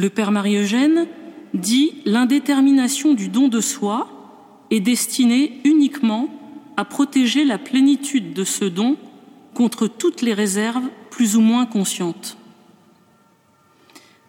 Le 0.00 0.08
Père 0.08 0.30
Marie-Eugène 0.30 1.08
dit 1.52 1.92
l'indétermination 2.06 3.12
du 3.12 3.28
don 3.28 3.48
de 3.48 3.60
soi 3.60 4.08
est 4.70 4.80
destinée 4.80 5.60
uniquement 5.64 6.30
à 6.78 6.86
protéger 6.86 7.44
la 7.44 7.58
plénitude 7.58 8.32
de 8.32 8.42
ce 8.42 8.64
don 8.64 8.96
contre 9.52 9.88
toutes 9.88 10.22
les 10.22 10.32
réserves 10.32 10.88
plus 11.10 11.36
ou 11.36 11.42
moins 11.42 11.66
conscientes. 11.66 12.38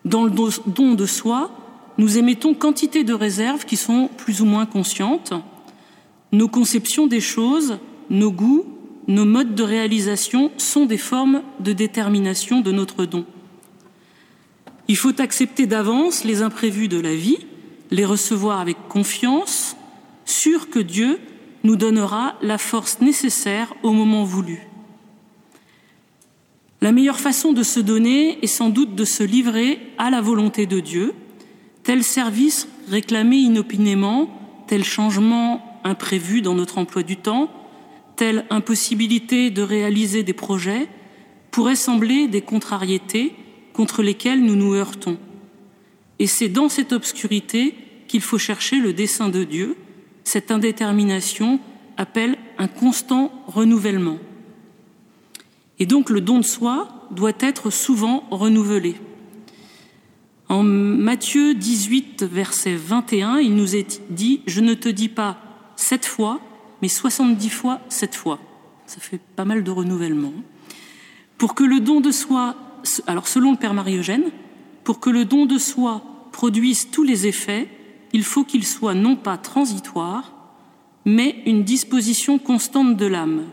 Dans 0.03 0.25
le 0.25 0.31
don 0.67 0.93
de 0.93 1.05
soi, 1.05 1.51
nous 1.97 2.17
émettons 2.17 2.53
quantité 2.53 3.05
de 3.05 3.13
réserves 3.13 3.63
qui 3.63 3.77
sont 3.77 4.09
plus 4.17 4.41
ou 4.41 4.45
moins 4.45 4.65
conscientes. 4.65 5.31
Nos 6.33 6.49
conceptions 6.49 7.07
des 7.07 7.21
choses, 7.21 7.77
nos 8.09 8.33
goûts, 8.33 8.65
nos 9.07 9.23
modes 9.23 9.55
de 9.55 9.63
réalisation 9.63 10.51
sont 10.57 10.85
des 10.85 10.97
formes 10.97 11.43
de 11.61 11.71
détermination 11.71 12.59
de 12.59 12.73
notre 12.73 13.05
don. 13.05 13.25
Il 14.87 14.97
faut 14.97 15.19
accepter 15.21 15.67
d'avance 15.67 16.23
les 16.23 16.41
imprévus 16.41 16.87
de 16.87 16.99
la 16.99 17.15
vie, 17.15 17.39
les 17.91 18.05
recevoir 18.05 18.59
avec 18.59 18.77
confiance, 18.87 19.75
sûr 20.25 20.69
que 20.69 20.79
Dieu 20.79 21.19
nous 21.63 21.75
donnera 21.75 22.35
la 22.41 22.57
force 22.57 23.01
nécessaire 23.01 23.73
au 23.83 23.91
moment 23.91 24.23
voulu. 24.23 24.67
La 26.81 26.91
meilleure 26.91 27.19
façon 27.19 27.53
de 27.53 27.61
se 27.61 27.79
donner 27.79 28.43
est 28.43 28.47
sans 28.47 28.69
doute 28.69 28.95
de 28.95 29.05
se 29.05 29.23
livrer 29.23 29.79
à 29.99 30.09
la 30.09 30.19
volonté 30.19 30.65
de 30.65 30.79
Dieu, 30.79 31.13
tel 31.83 32.03
service 32.03 32.67
réclamé 32.89 33.35
inopinément, 33.37 34.29
tel 34.67 34.83
changement 34.83 35.79
imprévu 35.83 36.41
dans 36.41 36.55
notre 36.55 36.79
emploi 36.79 37.03
du 37.03 37.17
temps, 37.17 37.51
telle 38.15 38.45
impossibilité 38.49 39.51
de 39.51 39.61
réaliser 39.61 40.23
des 40.23 40.33
projets, 40.33 40.87
pourrait 41.51 41.75
sembler 41.75 42.27
des 42.27 42.41
contrariétés 42.41 43.33
contre 43.73 44.03
lesquelles 44.03 44.43
nous 44.43 44.55
nous 44.55 44.73
heurtons. 44.73 45.17
Et 46.19 46.27
c'est 46.27 46.49
dans 46.49 46.69
cette 46.69 46.93
obscurité 46.93 47.75
qu'il 48.07 48.21
faut 48.21 48.37
chercher 48.37 48.79
le 48.79 48.93
dessein 48.93 49.29
de 49.29 49.43
Dieu. 49.43 49.75
Cette 50.23 50.51
indétermination 50.51 51.59
appelle 51.97 52.37
un 52.57 52.67
constant 52.67 53.31
renouvellement. 53.47 54.17
Et 55.79 55.85
donc 55.85 56.09
le 56.09 56.21
don 56.21 56.37
de 56.37 56.45
soi 56.45 57.07
doit 57.11 57.33
être 57.39 57.69
souvent 57.71 58.23
renouvelé. 58.29 58.95
En 60.47 60.63
Matthieu 60.63 61.55
18, 61.55 62.23
verset 62.23 62.75
21, 62.75 63.39
il 63.39 63.55
nous 63.55 63.75
est 63.75 64.01
dit 64.09 64.41
Je 64.45 64.59
ne 64.59 64.73
te 64.73 64.89
dis 64.89 65.09
pas 65.09 65.37
sept 65.75 66.05
fois, 66.05 66.39
mais 66.81 66.87
soixante-dix 66.87 67.49
fois 67.49 67.79
sept 67.89 68.15
fois. 68.15 68.39
Ça 68.85 68.99
fait 68.99 69.21
pas 69.35 69.45
mal 69.45 69.63
de 69.63 69.71
renouvellement. 69.71 70.33
Pour 71.37 71.55
que 71.55 71.63
le 71.63 71.79
don 71.79 72.01
de 72.01 72.11
soi, 72.11 72.55
alors 73.07 73.27
selon 73.27 73.51
le 73.51 73.57
Père 73.57 73.73
Marie-Eugène, 73.73 74.31
pour 74.83 74.99
que 74.99 75.09
le 75.09 75.25
don 75.25 75.45
de 75.45 75.57
soi 75.57 76.01
produise 76.31 76.89
tous 76.91 77.03
les 77.03 77.27
effets, 77.27 77.67
il 78.13 78.23
faut 78.23 78.43
qu'il 78.43 78.65
soit 78.65 78.93
non 78.93 79.15
pas 79.15 79.37
transitoire, 79.37 80.33
mais 81.05 81.41
une 81.45 81.63
disposition 81.63 82.39
constante 82.39 82.97
de 82.97 83.05
l'âme, 83.05 83.45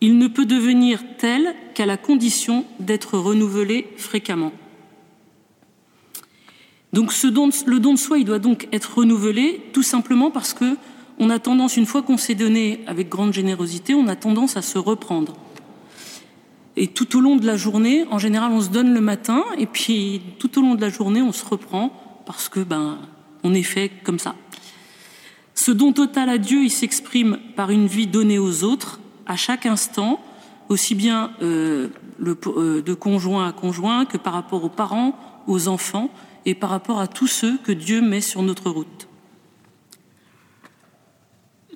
il 0.00 0.18
ne 0.18 0.28
peut 0.28 0.44
devenir 0.44 1.02
tel 1.16 1.54
qu'à 1.72 1.86
la 1.86 1.96
condition 1.96 2.66
d'être 2.78 3.18
renouvelé 3.18 3.86
fréquemment. 3.96 4.52
Donc 6.92 7.10
le 7.22 7.78
don 7.80 7.94
de 7.94 7.98
soi, 7.98 8.18
il 8.18 8.24
doit 8.24 8.38
donc 8.38 8.68
être 8.70 8.98
renouvelé 8.98 9.62
tout 9.72 9.82
simplement 9.82 10.30
parce 10.30 10.52
que 10.52 10.76
on 11.18 11.30
a 11.30 11.38
tendance, 11.38 11.76
une 11.76 11.86
fois 11.86 12.02
qu'on 12.02 12.16
s'est 12.16 12.34
donné 12.34 12.80
avec 12.86 13.08
grande 13.08 13.32
générosité, 13.32 13.94
on 13.94 14.08
a 14.08 14.16
tendance 14.16 14.56
à 14.56 14.62
se 14.62 14.78
reprendre. 14.78 15.34
Et 16.76 16.88
tout 16.88 17.16
au 17.16 17.20
long 17.20 17.36
de 17.36 17.46
la 17.46 17.56
journée, 17.56 18.04
en 18.10 18.18
général, 18.18 18.50
on 18.52 18.60
se 18.60 18.68
donne 18.68 18.92
le 18.92 19.00
matin, 19.00 19.44
et 19.58 19.66
puis 19.66 20.20
tout 20.38 20.58
au 20.58 20.62
long 20.62 20.74
de 20.74 20.80
la 20.80 20.88
journée, 20.88 21.22
on 21.22 21.32
se 21.32 21.44
reprend 21.44 22.22
parce 22.26 22.48
que 22.48 22.60
ben 22.60 22.98
on 23.42 23.54
est 23.54 23.62
fait 23.62 23.90
comme 24.02 24.18
ça. 24.18 24.34
Ce 25.54 25.70
don 25.70 25.92
total 25.92 26.28
à 26.28 26.38
Dieu, 26.38 26.64
il 26.64 26.70
s'exprime 26.70 27.38
par 27.54 27.70
une 27.70 27.86
vie 27.86 28.06
donnée 28.06 28.38
aux 28.38 28.64
autres, 28.64 28.98
à 29.26 29.36
chaque 29.36 29.66
instant, 29.66 30.20
aussi 30.68 30.94
bien 30.94 31.32
euh, 31.42 31.88
euh, 32.26 32.82
de 32.82 32.94
conjoint 32.94 33.46
à 33.48 33.52
conjoint 33.52 34.04
que 34.04 34.16
par 34.16 34.32
rapport 34.32 34.64
aux 34.64 34.68
parents, 34.68 35.16
aux 35.46 35.68
enfants 35.68 36.10
et 36.44 36.54
par 36.54 36.70
rapport 36.70 36.98
à 36.98 37.06
tous 37.06 37.26
ceux 37.26 37.58
que 37.58 37.72
Dieu 37.72 38.00
met 38.00 38.20
sur 38.20 38.42
notre 38.42 38.70
route. 38.70 39.08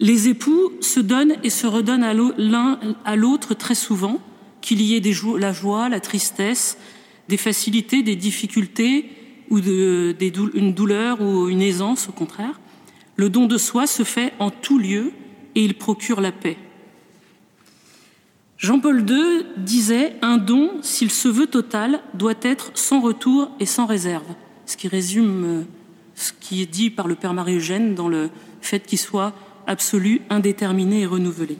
Les 0.00 0.28
époux 0.28 0.72
se 0.80 1.00
donnent 1.00 1.36
et 1.42 1.50
se 1.50 1.66
redonnent 1.66 2.32
l'un 2.38 2.78
à 3.04 3.16
l'autre 3.16 3.54
très 3.54 3.74
souvent, 3.74 4.20
qu'il 4.60 4.80
y 4.80 4.96
ait 4.96 5.02
la 5.38 5.52
joie, 5.52 5.88
la 5.88 6.00
tristesse, 6.00 6.78
des 7.28 7.36
facilités, 7.36 8.02
des 8.02 8.16
difficultés 8.16 9.10
ou 9.50 9.58
une 9.58 10.72
douleur 10.72 11.20
ou 11.20 11.48
une 11.48 11.62
aisance 11.62 12.08
au 12.08 12.12
contraire. 12.12 12.60
Le 13.16 13.30
don 13.30 13.46
de 13.46 13.58
soi 13.58 13.86
se 13.86 14.04
fait 14.04 14.32
en 14.38 14.50
tout 14.50 14.78
lieu 14.78 15.12
et 15.54 15.64
il 15.64 15.74
procure 15.74 16.20
la 16.20 16.32
paix. 16.32 16.56
Jean-Paul 18.58 19.08
II 19.08 19.46
disait 19.56 20.16
Un 20.20 20.36
don, 20.36 20.82
s'il 20.82 21.10
se 21.10 21.28
veut 21.28 21.46
total, 21.46 22.00
doit 22.14 22.34
être 22.42 22.72
sans 22.74 23.00
retour 23.00 23.50
et 23.60 23.66
sans 23.66 23.86
réserve, 23.86 24.26
ce 24.66 24.76
qui 24.76 24.88
résume 24.88 25.44
euh, 25.44 25.62
ce 26.16 26.32
qui 26.32 26.62
est 26.62 26.66
dit 26.66 26.90
par 26.90 27.06
le 27.06 27.14
Père 27.14 27.34
Marie-Eugène 27.34 27.94
dans 27.94 28.08
le 28.08 28.30
fait 28.60 28.80
qu'il 28.80 28.98
soit 28.98 29.32
absolu, 29.68 30.22
indéterminé 30.30 31.02
et 31.02 31.06
renouvelé. 31.06 31.58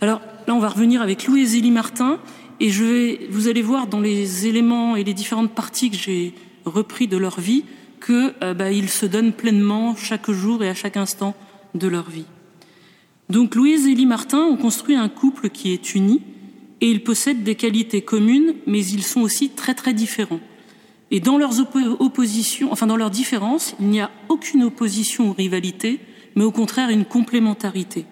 Alors 0.00 0.20
là, 0.46 0.54
on 0.54 0.58
va 0.58 0.68
revenir 0.68 1.02
avec 1.02 1.26
Louis 1.26 1.46
Zélie 1.46 1.70
Martin, 1.70 2.18
et 2.60 2.70
je 2.70 2.84
vais, 2.84 3.20
vous 3.30 3.48
allez 3.48 3.62
voir 3.62 3.86
dans 3.86 4.00
les 4.00 4.46
éléments 4.46 4.96
et 4.96 5.04
les 5.04 5.14
différentes 5.14 5.52
parties 5.52 5.90
que 5.90 5.96
j'ai 5.96 6.34
repris 6.64 7.08
de 7.08 7.16
leur 7.16 7.40
vie 7.40 7.64
qu'ils 8.04 8.34
euh, 8.42 8.54
bah, 8.54 8.72
se 8.86 9.06
donnent 9.06 9.32
pleinement 9.32 9.96
chaque 9.96 10.30
jour 10.30 10.62
et 10.62 10.68
à 10.68 10.74
chaque 10.74 10.96
instant 10.96 11.34
de 11.74 11.88
leur 11.88 12.08
vie. 12.08 12.26
Donc 13.28 13.54
Louise 13.54 13.86
et 13.86 13.92
Élie 13.92 14.06
Martin 14.06 14.40
ont 14.40 14.56
construit 14.56 14.94
un 14.94 15.08
couple 15.08 15.48
qui 15.48 15.72
est 15.72 15.94
uni 15.94 16.20
et 16.80 16.90
ils 16.90 17.02
possèdent 17.02 17.42
des 17.42 17.54
qualités 17.54 18.02
communes, 18.02 18.54
mais 18.66 18.84
ils 18.84 19.02
sont 19.02 19.22
aussi 19.22 19.48
très 19.48 19.74
très 19.74 19.94
différents. 19.94 20.40
Et 21.10 21.20
dans 21.20 21.38
leurs 21.38 21.60
oppositions, 22.00 22.68
enfin 22.70 22.86
dans 22.86 22.96
leurs 22.96 23.10
différences, 23.10 23.74
il 23.80 23.86
n'y 23.86 24.00
a 24.00 24.10
aucune 24.28 24.64
opposition 24.64 25.30
ou 25.30 25.32
rivalité, 25.32 26.00
mais 26.34 26.44
au 26.44 26.50
contraire 26.50 26.90
une 26.90 27.04
complémentarité. 27.04 28.04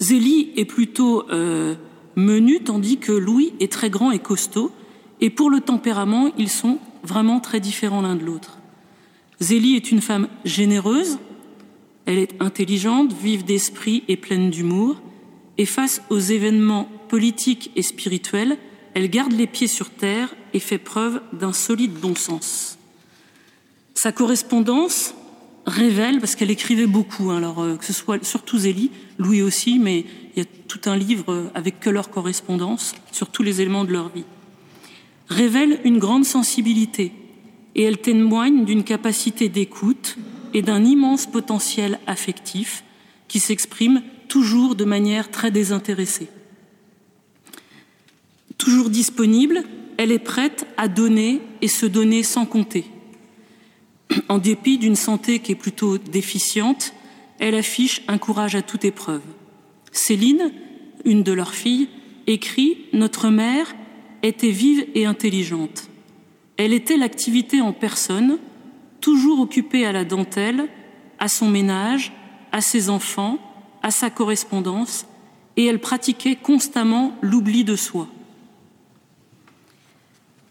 Zélie 0.00 0.52
est 0.56 0.64
plutôt 0.64 1.28
euh, 1.30 1.74
menu, 2.16 2.60
tandis 2.60 2.98
que 2.98 3.12
Louis 3.12 3.52
est 3.60 3.72
très 3.72 3.90
grand 3.90 4.10
et 4.10 4.18
costaud, 4.18 4.70
et 5.20 5.30
pour 5.30 5.50
le 5.50 5.60
tempérament, 5.60 6.30
ils 6.38 6.50
sont 6.50 6.78
vraiment 7.02 7.40
très 7.40 7.60
différents 7.60 8.02
l'un 8.02 8.14
de 8.14 8.24
l'autre. 8.24 8.58
Zélie 9.40 9.76
est 9.76 9.90
une 9.90 10.00
femme 10.00 10.28
généreuse, 10.44 11.18
elle 12.06 12.18
est 12.18 12.40
intelligente, 12.40 13.12
vive 13.12 13.44
d'esprit 13.44 14.04
et 14.08 14.16
pleine 14.16 14.50
d'humour, 14.50 15.00
et 15.58 15.66
face 15.66 16.02
aux 16.10 16.18
événements 16.18 16.88
politiques 17.08 17.70
et 17.74 17.82
spirituels, 17.82 18.56
elle 18.94 19.10
garde 19.10 19.32
les 19.32 19.46
pieds 19.46 19.66
sur 19.66 19.90
terre 19.90 20.34
et 20.54 20.60
fait 20.60 20.78
preuve 20.78 21.20
d'un 21.32 21.52
solide 21.52 21.92
bon 21.92 22.14
sens. 22.14 22.78
Sa 23.94 24.12
correspondance 24.12 25.14
révèle, 25.68 26.18
parce 26.18 26.34
qu'elle 26.34 26.50
écrivait 26.50 26.86
beaucoup, 26.86 27.30
hein, 27.30 27.38
alors 27.38 27.60
euh, 27.60 27.76
que 27.76 27.84
ce 27.84 27.92
soit 27.92 28.24
surtout 28.24 28.58
Zélie, 28.58 28.90
Louis 29.18 29.42
aussi, 29.42 29.78
mais 29.78 30.04
il 30.34 30.38
y 30.38 30.42
a 30.42 30.48
tout 30.66 30.80
un 30.86 30.96
livre 30.96 31.50
avec 31.54 31.80
que 31.80 31.90
leur 31.90 32.10
correspondance 32.10 32.94
sur 33.12 33.28
tous 33.28 33.42
les 33.42 33.60
éléments 33.60 33.84
de 33.84 33.92
leur 33.92 34.08
vie, 34.08 34.24
révèle 35.28 35.80
une 35.84 35.98
grande 35.98 36.24
sensibilité 36.24 37.12
et 37.74 37.82
elle 37.82 37.98
témoigne 37.98 38.64
d'une 38.64 38.84
capacité 38.84 39.48
d'écoute, 39.48 40.16
et 40.54 40.62
d'un 40.62 40.84
immense 40.84 41.26
potentiel 41.26 41.98
affectif 42.06 42.84
qui 43.26 43.40
s'exprime 43.40 44.02
toujours 44.28 44.74
de 44.74 44.84
manière 44.84 45.30
très 45.30 45.50
désintéressée. 45.50 46.28
Toujours 48.56 48.90
disponible, 48.90 49.62
elle 49.96 50.12
est 50.12 50.18
prête 50.18 50.66
à 50.76 50.88
donner 50.88 51.40
et 51.62 51.68
se 51.68 51.86
donner 51.86 52.22
sans 52.22 52.46
compter. 52.46 52.84
En 54.28 54.38
dépit 54.38 54.78
d'une 54.78 54.96
santé 54.96 55.38
qui 55.38 55.52
est 55.52 55.56
plutôt 55.56 55.98
déficiente, 55.98 56.92
elle 57.38 57.54
affiche 57.54 58.02
un 58.08 58.18
courage 58.18 58.54
à 58.54 58.62
toute 58.62 58.84
épreuve. 58.84 59.22
Céline, 59.92 60.52
une 61.04 61.22
de 61.22 61.32
leurs 61.32 61.54
filles, 61.54 61.88
écrit 62.26 62.78
Notre 62.92 63.28
mère 63.28 63.74
était 64.22 64.50
vive 64.50 64.86
et 64.94 65.06
intelligente. 65.06 65.88
Elle 66.56 66.72
était 66.72 66.96
l'activité 66.96 67.60
en 67.60 67.72
personne, 67.72 68.38
toujours 69.00 69.40
occupée 69.40 69.86
à 69.86 69.92
la 69.92 70.04
dentelle, 70.04 70.68
à 71.18 71.28
son 71.28 71.48
ménage, 71.48 72.12
à 72.52 72.60
ses 72.60 72.90
enfants, 72.90 73.38
à 73.82 73.90
sa 73.90 74.10
correspondance, 74.10 75.06
et 75.56 75.64
elle 75.64 75.80
pratiquait 75.80 76.36
constamment 76.36 77.14
l'oubli 77.22 77.64
de 77.64 77.76
soi. 77.76 78.08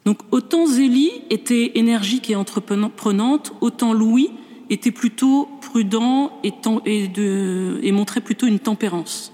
Donc 0.08 0.20
autant 0.32 0.66
Zélie 0.68 1.12
était 1.30 1.74
énergique 1.76 2.30
et 2.30 2.38
entreprenante, 2.38 3.52
autant 3.60 3.92
Louis 3.92 4.30
était 4.70 4.92
plutôt 4.92 5.50
prudent 5.60 6.32
et, 6.46 7.92
montrait 7.92 8.22
plutôt 8.22 8.48
une 8.48 8.60
tempérance. 8.60 9.34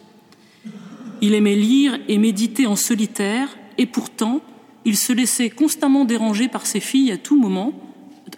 Il 1.22 1.36
aimait 1.36 1.54
lire 1.54 2.00
et 2.08 2.18
méditer 2.18 2.66
en 2.66 2.76
solitaire, 2.76 3.56
et 3.78 3.86
pourtant, 3.86 4.42
il 4.84 4.98
se 4.98 5.14
laissait 5.14 5.52
constamment 5.52 6.06
déranger 6.06 6.48
par 6.48 6.66
ses 6.66 6.80
filles 6.80 7.12
à 7.12 7.18
tout 7.18 7.40
moment, 7.40 7.74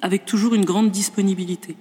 avec 0.02 0.26
toujours 0.26 0.56
une 0.56 0.66
grande 0.66 0.92
disponibilité. 0.92 1.78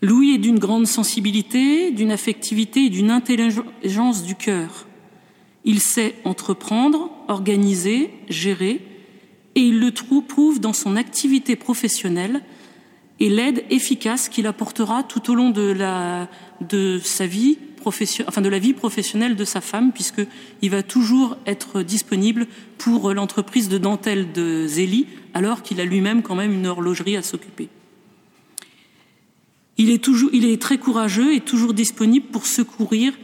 Louis 0.00 0.36
est 0.36 0.38
d'une 0.38 0.60
grande 0.60 0.86
sensibilité, 0.86 1.90
d'une 1.90 2.12
affectivité 2.12 2.84
et 2.84 2.90
d'une 2.90 3.10
intelligence 3.10 4.22
du 4.22 4.36
cœur. 4.36 4.86
Il 5.64 5.80
sait 5.80 6.14
entreprendre, 6.24 7.10
organiser, 7.26 8.10
gérer, 8.28 8.80
et 9.54 9.60
il 9.60 9.80
le 9.80 9.90
prouve 10.22 10.60
dans 10.60 10.72
son 10.72 10.96
activité 10.96 11.56
professionnelle 11.56 12.42
et 13.20 13.28
l'aide 13.28 13.64
efficace 13.70 14.28
qu'il 14.28 14.46
apportera 14.46 15.02
tout 15.02 15.30
au 15.30 15.34
long 15.34 15.50
de, 15.50 15.62
la, 15.62 16.28
sa 17.02 17.26
vie 17.26 17.58
enfin 18.26 18.40
de 18.40 18.48
la 18.48 18.58
vie 18.58 18.74
professionnelle 18.74 19.36
de 19.36 19.44
sa 19.44 19.60
femme, 19.60 19.92
puisqu'il 19.92 20.70
va 20.70 20.82
toujours 20.82 21.36
être 21.46 21.82
disponible 21.82 22.46
pour 22.78 23.12
l'entreprise 23.12 23.68
de 23.68 23.78
dentelle 23.78 24.32
de 24.32 24.66
Zélie, 24.66 25.06
alors 25.34 25.62
qu'il 25.62 25.80
a 25.80 25.84
lui-même 25.84 26.22
quand 26.22 26.34
même 26.34 26.52
une 26.52 26.66
horlogerie 26.66 27.16
à 27.16 27.22
s'occuper. 27.22 27.68
Il 29.78 29.90
il 30.32 30.44
est 30.44 30.62
très 30.62 30.78
courageux 30.78 31.34
et 31.34 31.40
toujours 31.40 31.74
disponible 31.74 32.26
pour 32.26 32.46
secourir 32.46 33.14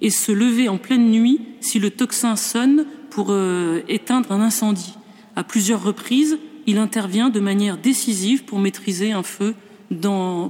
et 0.00 0.10
se 0.10 0.32
lever 0.32 0.68
en 0.68 0.78
pleine 0.78 1.10
nuit 1.10 1.40
si 1.60 1.78
le 1.78 1.90
tocsin 1.90 2.34
sonne 2.36 2.86
pour 3.10 3.28
euh, 3.30 3.82
éteindre 3.88 4.32
un 4.32 4.40
incendie. 4.40 4.97
À 5.38 5.44
plusieurs 5.44 5.84
reprises, 5.84 6.36
il 6.66 6.78
intervient 6.78 7.28
de 7.28 7.38
manière 7.38 7.78
décisive 7.78 8.42
pour 8.42 8.58
maîtriser 8.58 9.12
un 9.12 9.22
feu 9.22 9.54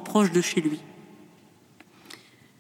proche 0.02 0.32
de 0.32 0.40
chez 0.40 0.62
lui. 0.62 0.79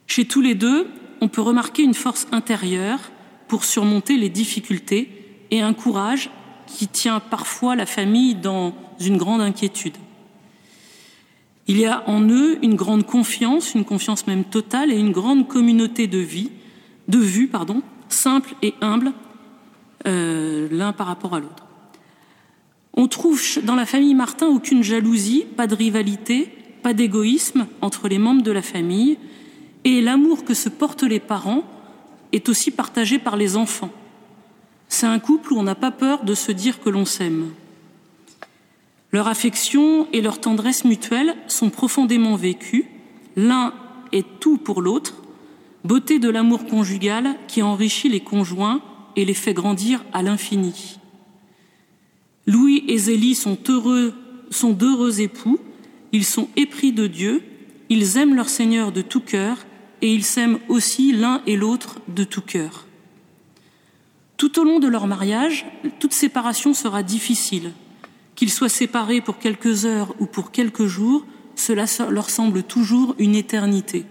Chez 0.06 0.26
tous 0.26 0.42
les 0.42 0.54
deux, 0.54 0.88
on 1.22 1.28
peut 1.28 1.40
remarquer 1.40 1.84
une 1.84 1.94
force 1.94 2.26
intérieure 2.30 2.98
pour 3.48 3.64
surmonter 3.64 4.18
les 4.18 4.28
difficultés 4.28 5.08
et 5.50 5.62
un 5.62 5.72
courage 5.72 6.28
qui 6.66 6.86
tient 6.86 7.18
parfois 7.18 7.76
la 7.76 7.86
famille 7.86 8.34
dans 8.34 8.74
une 9.00 9.16
grande 9.16 9.40
inquiétude. 9.40 9.96
Il 11.66 11.78
y 11.78 11.86
a 11.86 12.06
en 12.10 12.20
eux 12.28 12.58
une 12.62 12.74
grande 12.74 13.06
confiance, 13.06 13.74
une 13.74 13.86
confiance 13.86 14.26
même 14.26 14.44
totale 14.44 14.92
et 14.92 14.98
une 14.98 15.12
grande 15.12 15.48
communauté 15.48 16.06
de 16.06 16.18
vie, 16.18 16.50
de 17.08 17.20
vue, 17.20 17.48
pardon, 17.48 17.80
simple 18.10 18.54
et 18.60 18.74
humble, 18.82 19.14
euh, 20.06 20.68
l'un 20.70 20.92
par 20.92 21.06
rapport 21.06 21.34
à 21.34 21.40
l'autre. 21.40 21.67
On 22.94 23.06
trouve 23.06 23.40
dans 23.62 23.76
la 23.76 23.86
famille 23.86 24.14
Martin 24.14 24.48
aucune 24.48 24.82
jalousie, 24.82 25.46
pas 25.56 25.66
de 25.66 25.74
rivalité, 25.74 26.50
pas 26.82 26.94
d'égoïsme 26.94 27.66
entre 27.80 28.08
les 28.08 28.18
membres 28.18 28.42
de 28.42 28.50
la 28.50 28.62
famille, 28.62 29.18
et 29.84 30.00
l'amour 30.00 30.44
que 30.44 30.54
se 30.54 30.68
portent 30.68 31.02
les 31.02 31.20
parents 31.20 31.62
est 32.32 32.48
aussi 32.48 32.70
partagé 32.70 33.18
par 33.18 33.36
les 33.36 33.56
enfants. 33.56 33.90
C'est 34.88 35.06
un 35.06 35.18
couple 35.18 35.52
où 35.52 35.58
on 35.58 35.62
n'a 35.62 35.74
pas 35.74 35.90
peur 35.90 36.24
de 36.24 36.34
se 36.34 36.52
dire 36.52 36.80
que 36.80 36.90
l'on 36.90 37.04
s'aime. 37.04 37.50
Leur 39.12 39.28
affection 39.28 40.06
et 40.12 40.20
leur 40.20 40.40
tendresse 40.40 40.84
mutuelle 40.84 41.34
sont 41.46 41.70
profondément 41.70 42.36
vécues. 42.36 42.86
L'un 43.36 43.72
est 44.12 44.26
tout 44.40 44.58
pour 44.58 44.82
l'autre, 44.82 45.14
beauté 45.84 46.18
de 46.18 46.28
l'amour 46.28 46.66
conjugal 46.66 47.36
qui 47.46 47.62
enrichit 47.62 48.08
les 48.08 48.20
conjoints 48.20 48.82
et 49.16 49.24
les 49.24 49.34
fait 49.34 49.54
grandir 49.54 50.04
à 50.12 50.22
l'infini. 50.22 50.97
Louis 52.48 52.82
et 52.88 52.96
Zélie 52.96 53.34
sont 53.34 53.58
heureux, 53.68 54.14
sont 54.50 54.72
d'heureux 54.72 55.20
époux, 55.20 55.58
ils 56.12 56.24
sont 56.24 56.48
épris 56.56 56.92
de 56.92 57.06
Dieu, 57.06 57.42
ils 57.90 58.16
aiment 58.16 58.34
leur 58.34 58.48
Seigneur 58.48 58.90
de 58.90 59.02
tout 59.02 59.20
cœur 59.20 59.58
et 60.00 60.10
ils 60.10 60.24
s'aiment 60.24 60.58
aussi 60.68 61.12
l'un 61.12 61.42
et 61.46 61.56
l'autre 61.56 62.00
de 62.08 62.24
tout 62.24 62.40
cœur. 62.40 62.86
Tout 64.38 64.58
au 64.58 64.64
long 64.64 64.78
de 64.78 64.88
leur 64.88 65.06
mariage, 65.06 65.66
toute 66.00 66.14
séparation 66.14 66.72
sera 66.72 67.02
difficile. 67.02 67.72
Qu'ils 68.34 68.50
soient 68.50 68.70
séparés 68.70 69.20
pour 69.20 69.38
quelques 69.38 69.84
heures 69.84 70.14
ou 70.18 70.24
pour 70.24 70.50
quelques 70.50 70.86
jours, 70.86 71.26
cela 71.54 71.84
leur 72.08 72.30
semble 72.30 72.62
toujours 72.62 73.14
une 73.18 73.34
éternité. 73.34 74.06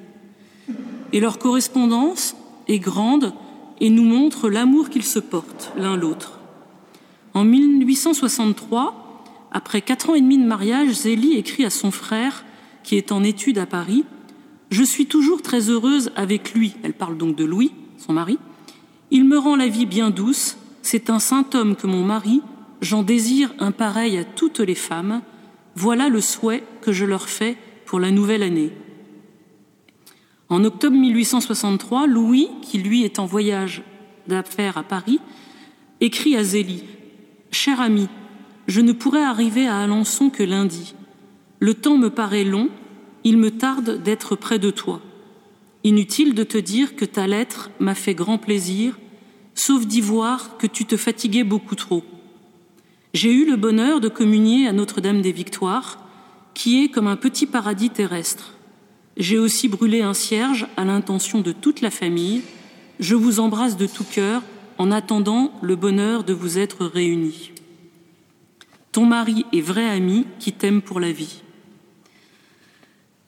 Et 1.12 1.19
leur 1.19 1.40
correspondance 1.40 2.36
est 2.68 2.78
grande 2.78 3.33
et 3.81 3.90
nous 3.90 4.04
montre 4.04 4.48
l'amour 4.48 4.92
qu'ils 4.92 5.06
se 5.06 5.18
portent 5.18 5.74
l'un 5.75 5.98
l'autre. 5.98 6.37
En 7.38 7.44
1863, 7.44 9.24
après 9.51 9.84
quatre 9.84 10.10
ans 10.10 10.16
et 10.16 10.22
demi 10.22 10.39
de 10.39 10.44
mariage, 10.44 10.89
Zélie 10.89 11.38
écrit 11.38 11.66
à 11.66 11.69
son 11.69 11.92
frère, 11.92 12.44
qui 12.81 12.95
est 12.95 13.12
en 13.12 13.24
études 13.24 13.60
à 13.60 13.68
Paris, 13.68 14.06
je 14.72 14.81
suis 14.81 15.06
toujours 15.06 15.44
très 15.44 15.69
heureuse 15.69 16.10
avec 16.16 16.56
lui. 16.56 16.74
Elle 16.81 16.95
parle 16.95 17.16
donc 17.16 17.36
de 17.36 17.45
Louis, 17.45 17.74
son 18.00 18.13
mari. 18.13 18.39
Il 19.12 19.24
me 19.25 19.38
rend 19.38 19.56
la 19.56 19.68
vie 19.68 19.86
bien 19.86 20.10
douce. 20.10 20.57
C'est 20.81 21.12
un 21.12 21.19
saint 21.19 21.45
homme 21.54 21.75
que 21.75 21.86
mon 21.86 22.04
mari. 22.04 22.42
J'en 22.81 23.04
désire 23.04 23.54
un 23.60 23.72
pareil 23.72 24.18
à 24.18 24.24
toutes 24.24 24.60
les 24.60 24.74
femmes. 24.74 25.22
Voilà 25.75 26.10
le 26.10 26.22
souhait 26.22 26.63
que 26.81 26.92
je 26.92 27.06
leur 27.06 27.30
fais 27.30 27.56
pour 27.86 28.00
la 28.00 28.10
nouvelle 28.10 28.42
année. 28.42 28.72
En 30.50 30.63
octobre 30.63 30.98
1863, 30.98 32.07
Louis, 32.07 32.50
qui 32.63 32.80
lui 32.80 33.04
est 33.04 33.19
en 33.19 33.28
voyage 33.28 33.83
d'affaires 34.25 34.80
à 34.80 34.83
Paris, 34.83 35.19
écrit 36.01 36.36
à 36.36 36.44
Zélie 36.44 36.83
Cher 37.51 37.81
ami, 37.81 38.07
je 38.67 38.81
ne 38.81 38.91
pourrai 38.91 39.23
arriver 39.23 39.67
à 39.67 39.79
Alençon 39.79 40.29
que 40.29 40.44
lundi. 40.44 40.95
Le 41.59 41.73
temps 41.73 41.97
me 41.97 42.09
paraît 42.09 42.44
long 42.44 42.69
il 43.27 43.38
me 43.38 43.51
tarde 43.51 44.01
d'être 44.01 44.38
près 44.38 44.57
de 44.57 44.71
toi. 44.71 45.01
Inutile 45.83 46.33
de 46.33 46.44
te 46.44 46.57
dire 46.57 46.95
que 46.95 47.03
ta 47.03 47.27
lettre 47.27 47.69
m'a 47.77 47.94
fait 47.94 48.13
grand 48.13 48.38
plaisir, 48.38 48.97
sauf 49.53 49.85
d'y 49.85 49.99
voir 49.99 50.55
que 50.57 50.65
tu 50.65 50.85
te 50.85 50.95
fatiguais 50.95 51.44
beaucoup 51.44 51.75
trop. 51.75 52.05
J'ai 53.13 53.33
eu 53.33 53.45
le 53.45 53.57
bonheur 53.57 53.99
de 53.99 54.07
communier 54.07 54.65
à 54.65 54.71
Notre-Dame 54.71 55.21
des 55.21 55.33
Victoires, 55.33 55.99
qui 56.53 56.81
est 56.81 56.88
comme 56.88 57.07
un 57.07 57.17
petit 57.17 57.45
paradis 57.45 57.89
terrestre. 57.89 58.53
J'ai 59.17 59.38
aussi 59.38 59.67
brûlé 59.67 60.01
un 60.01 60.13
cierge 60.13 60.65
à 60.77 60.85
l'intention 60.85 61.41
de 61.41 61.51
toute 61.51 61.81
la 61.81 61.91
famille. 61.91 62.44
Je 63.01 63.15
vous 63.15 63.41
embrasse 63.41 63.75
de 63.75 63.88
tout 63.88 64.05
cœur 64.09 64.41
en 64.77 64.91
attendant 64.91 65.51
le 65.62 65.75
bonheur 65.75 66.24
de 66.24 66.33
vous 66.33 66.57
être 66.57 66.85
réunis. 66.85 67.51
Ton 68.91 69.06
mari 69.06 69.45
est 69.53 69.62
vrai 69.62 69.88
ami 69.88 70.25
qui 70.39 70.53
t'aime 70.53 70.81
pour 70.81 71.00
la 71.00 71.12
vie. 71.12 71.41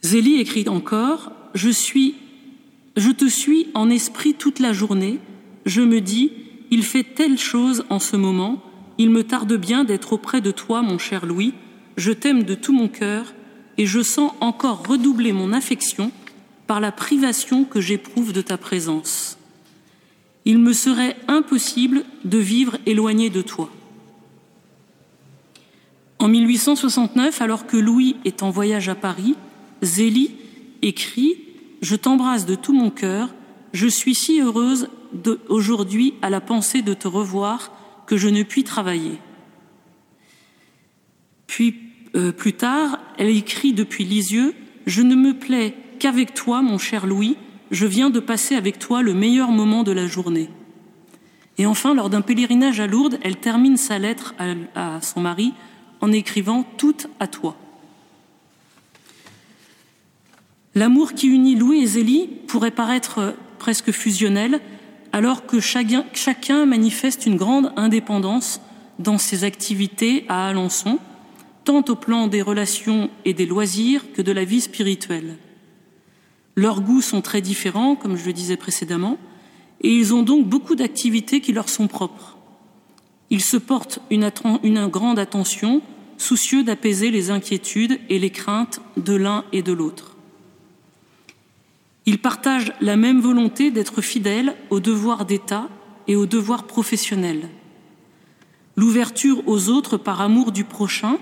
Zélie 0.01 0.39
écrit 0.39 0.67
encore 0.69 1.31
Je 1.53 1.69
suis, 1.69 2.15
je 2.95 3.11
te 3.11 3.27
suis 3.27 3.67
en 3.73 3.89
esprit 3.89 4.33
toute 4.33 4.59
la 4.59 4.73
journée. 4.73 5.19
Je 5.65 5.81
me 5.81 6.01
dis 6.01 6.31
Il 6.71 6.83
fait 6.83 7.03
telle 7.03 7.37
chose 7.37 7.83
en 7.89 7.99
ce 7.99 8.15
moment. 8.15 8.63
Il 8.97 9.09
me 9.09 9.23
tarde 9.23 9.53
bien 9.53 9.83
d'être 9.83 10.13
auprès 10.13 10.41
de 10.41 10.51
toi, 10.51 10.81
mon 10.81 10.97
cher 10.97 11.25
Louis. 11.25 11.53
Je 11.97 12.11
t'aime 12.11 12.43
de 12.43 12.55
tout 12.55 12.73
mon 12.73 12.87
cœur 12.87 13.33
et 13.77 13.85
je 13.85 14.01
sens 14.01 14.33
encore 14.41 14.85
redoubler 14.87 15.31
mon 15.31 15.53
affection 15.53 16.11
par 16.67 16.79
la 16.79 16.91
privation 16.91 17.63
que 17.63 17.81
j'éprouve 17.81 18.33
de 18.33 18.41
ta 18.41 18.57
présence. 18.57 19.38
Il 20.45 20.59
me 20.59 20.73
serait 20.73 21.17
impossible 21.27 22.03
de 22.23 22.37
vivre 22.37 22.77
éloigné 22.85 23.29
de 23.29 23.41
toi. 23.41 23.69
En 26.19 26.27
1869, 26.27 27.41
alors 27.41 27.65
que 27.65 27.77
Louis 27.77 28.17
est 28.25 28.43
en 28.43 28.49
voyage 28.49 28.89
à 28.89 28.95
Paris, 28.95 29.35
Zélie 29.81 30.35
écrit 30.81 31.37
Je 31.81 31.95
t'embrasse 31.95 32.45
de 32.45 32.55
tout 32.55 32.73
mon 32.73 32.89
cœur, 32.89 33.29
je 33.73 33.87
suis 33.87 34.15
si 34.15 34.41
heureuse 34.41 34.89
aujourd'hui 35.47 36.13
à 36.21 36.29
la 36.29 36.41
pensée 36.41 36.81
de 36.81 36.93
te 36.93 37.07
revoir 37.07 37.71
que 38.05 38.17
je 38.17 38.27
ne 38.27 38.43
puis 38.43 38.63
travailler. 38.63 39.19
Puis 41.47 41.75
euh, 42.15 42.31
plus 42.31 42.53
tard, 42.53 42.99
elle 43.17 43.29
écrit 43.29 43.73
depuis 43.73 44.03
Lisieux 44.03 44.53
Je 44.87 45.01
ne 45.01 45.15
me 45.15 45.33
plais 45.33 45.75
qu'avec 45.99 46.33
toi, 46.33 46.61
mon 46.61 46.77
cher 46.77 47.05
Louis, 47.05 47.37
je 47.71 47.85
viens 47.85 48.09
de 48.09 48.19
passer 48.19 48.55
avec 48.55 48.79
toi 48.79 49.01
le 49.01 49.13
meilleur 49.13 49.51
moment 49.51 49.83
de 49.83 49.91
la 49.91 50.07
journée. 50.07 50.49
Et 51.57 51.65
enfin, 51.65 51.93
lors 51.93 52.09
d'un 52.09 52.21
pèlerinage 52.21 52.79
à 52.79 52.87
Lourdes, 52.87 53.19
elle 53.21 53.35
termine 53.37 53.77
sa 53.77 53.99
lettre 53.99 54.33
à 54.75 55.01
son 55.01 55.19
mari 55.19 55.53
en 56.01 56.11
écrivant 56.11 56.63
Tout 56.77 56.95
à 57.19 57.27
toi. 57.27 57.57
L'amour 60.75 61.13
qui 61.13 61.27
unit 61.27 61.55
Louis 61.55 61.81
et 61.81 61.87
Zélie 61.87 62.29
pourrait 62.47 62.71
paraître 62.71 63.35
presque 63.57 63.91
fusionnel, 63.91 64.61
alors 65.11 65.45
que 65.45 65.59
chacun 65.59 66.65
manifeste 66.65 67.25
une 67.25 67.35
grande 67.35 67.73
indépendance 67.75 68.61
dans 68.99 69.17
ses 69.17 69.43
activités 69.43 70.25
à 70.29 70.47
Alençon, 70.47 70.99
tant 71.65 71.83
au 71.89 71.95
plan 71.95 72.27
des 72.27 72.41
relations 72.41 73.09
et 73.25 73.33
des 73.33 73.45
loisirs 73.45 74.13
que 74.13 74.21
de 74.21 74.31
la 74.31 74.45
vie 74.45 74.61
spirituelle. 74.61 75.37
Leurs 76.59 76.81
goûts 76.81 77.01
sont 77.01 77.21
très 77.21 77.39
différents, 77.39 77.95
comme 77.95 78.17
je 78.17 78.25
le 78.25 78.33
disais 78.33 78.57
précédemment, 78.57 79.17
et 79.79 79.95
ils 79.95 80.13
ont 80.13 80.23
donc 80.23 80.45
beaucoup 80.45 80.75
d'activités 80.75 81.39
qui 81.39 81.53
leur 81.53 81.69
sont 81.69 81.87
propres. 81.87 82.37
Ils 83.29 83.41
se 83.41 83.55
portent 83.55 83.99
une, 84.11 84.29
grande 84.89 85.19
attention, 85.19 85.81
soucieux 86.17 86.65
d'apaiser 86.65 87.11
les 87.11 87.31
inquiétudes 87.31 88.01
et 88.09 88.19
les 88.19 88.29
craintes 88.29 88.81
de 88.97 89.13
l'un 89.15 89.45
et 89.53 89.61
de 89.61 89.71
l'autre. 89.71 90.17
Ils 92.05 92.19
partagent 92.19 92.73
la 92.81 92.97
même 92.97 93.21
volonté 93.21 93.71
d'être 93.71 94.01
fidèles 94.01 94.53
aux 94.69 94.81
devoirs 94.81 95.23
d'État 95.23 95.69
et 96.09 96.17
aux 96.17 96.25
devoirs 96.25 96.67
professionnels. 96.67 97.47
L'ouverture 98.75 99.47
aux 99.47 99.69
autres 99.69 99.95
par 99.95 100.19
amour 100.19 100.51
du 100.51 100.65
prochain 100.65 101.19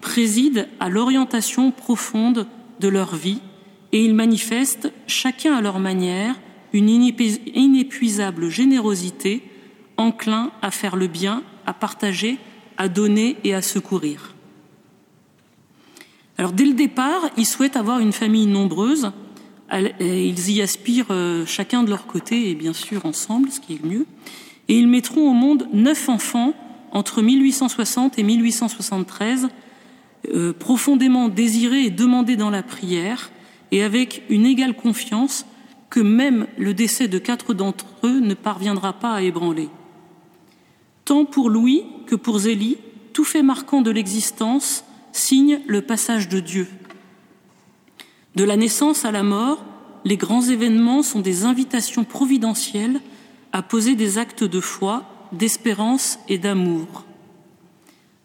préside 0.00 0.68
à 0.80 0.88
l'orientation 0.88 1.70
profonde 1.70 2.46
de 2.80 2.88
leur 2.88 3.14
vie 3.14 3.42
et 3.92 4.04
ils 4.04 4.14
manifestent, 4.14 4.92
chacun 5.06 5.54
à 5.54 5.60
leur 5.60 5.78
manière, 5.78 6.36
une 6.72 6.88
inépuisable 6.88 8.48
générosité, 8.48 9.42
enclin 9.96 10.52
à 10.62 10.70
faire 10.70 10.96
le 10.96 11.08
bien, 11.08 11.42
à 11.66 11.74
partager, 11.74 12.38
à 12.76 12.88
donner 12.88 13.36
et 13.44 13.54
à 13.54 13.62
secourir. 13.62 14.34
Alors 16.38 16.52
dès 16.52 16.64
le 16.64 16.72
départ, 16.72 17.28
ils 17.36 17.46
souhaitent 17.46 17.76
avoir 17.76 17.98
une 17.98 18.12
famille 18.12 18.46
nombreuse. 18.46 19.12
Ils 20.00 20.50
y 20.50 20.62
aspirent 20.62 21.10
euh, 21.10 21.44
chacun 21.46 21.82
de 21.82 21.90
leur 21.90 22.06
côté 22.06 22.50
et 22.50 22.54
bien 22.54 22.72
sûr 22.72 23.04
ensemble, 23.04 23.50
ce 23.50 23.60
qui 23.60 23.74
est 23.74 23.84
mieux. 23.84 24.06
Et 24.68 24.78
ils 24.78 24.88
mettront 24.88 25.30
au 25.30 25.34
monde 25.34 25.68
neuf 25.72 26.08
enfants 26.08 26.54
entre 26.92 27.22
1860 27.22 28.18
et 28.18 28.22
1873, 28.22 29.48
euh, 30.32 30.52
profondément 30.52 31.28
désirés 31.28 31.84
et 31.84 31.90
demandés 31.90 32.36
dans 32.36 32.50
la 32.50 32.62
prière, 32.62 33.30
et 33.70 33.82
avec 33.82 34.22
une 34.28 34.46
égale 34.46 34.74
confiance 34.74 35.46
que 35.88 36.00
même 36.00 36.46
le 36.56 36.74
décès 36.74 37.08
de 37.08 37.18
quatre 37.18 37.54
d'entre 37.54 37.86
eux 38.04 38.20
ne 38.20 38.34
parviendra 38.34 38.92
pas 38.92 39.12
à 39.12 39.22
ébranler. 39.22 39.68
Tant 41.04 41.24
pour 41.24 41.50
Louis 41.50 41.84
que 42.06 42.14
pour 42.14 42.38
Zélie, 42.38 42.78
tout 43.12 43.24
fait 43.24 43.42
marquant 43.42 43.82
de 43.82 43.90
l'existence 43.90 44.84
signe 45.12 45.60
le 45.66 45.82
passage 45.82 46.28
de 46.28 46.40
Dieu. 46.40 46.68
De 48.36 48.44
la 48.44 48.56
naissance 48.56 49.04
à 49.04 49.10
la 49.10 49.24
mort, 49.24 49.64
les 50.04 50.16
grands 50.16 50.42
événements 50.42 51.02
sont 51.02 51.20
des 51.20 51.44
invitations 51.44 52.04
providentielles 52.04 53.00
à 53.52 53.62
poser 53.62 53.96
des 53.96 54.18
actes 54.18 54.44
de 54.44 54.60
foi, 54.60 55.04
d'espérance 55.32 56.18
et 56.28 56.38
d'amour. 56.38 57.04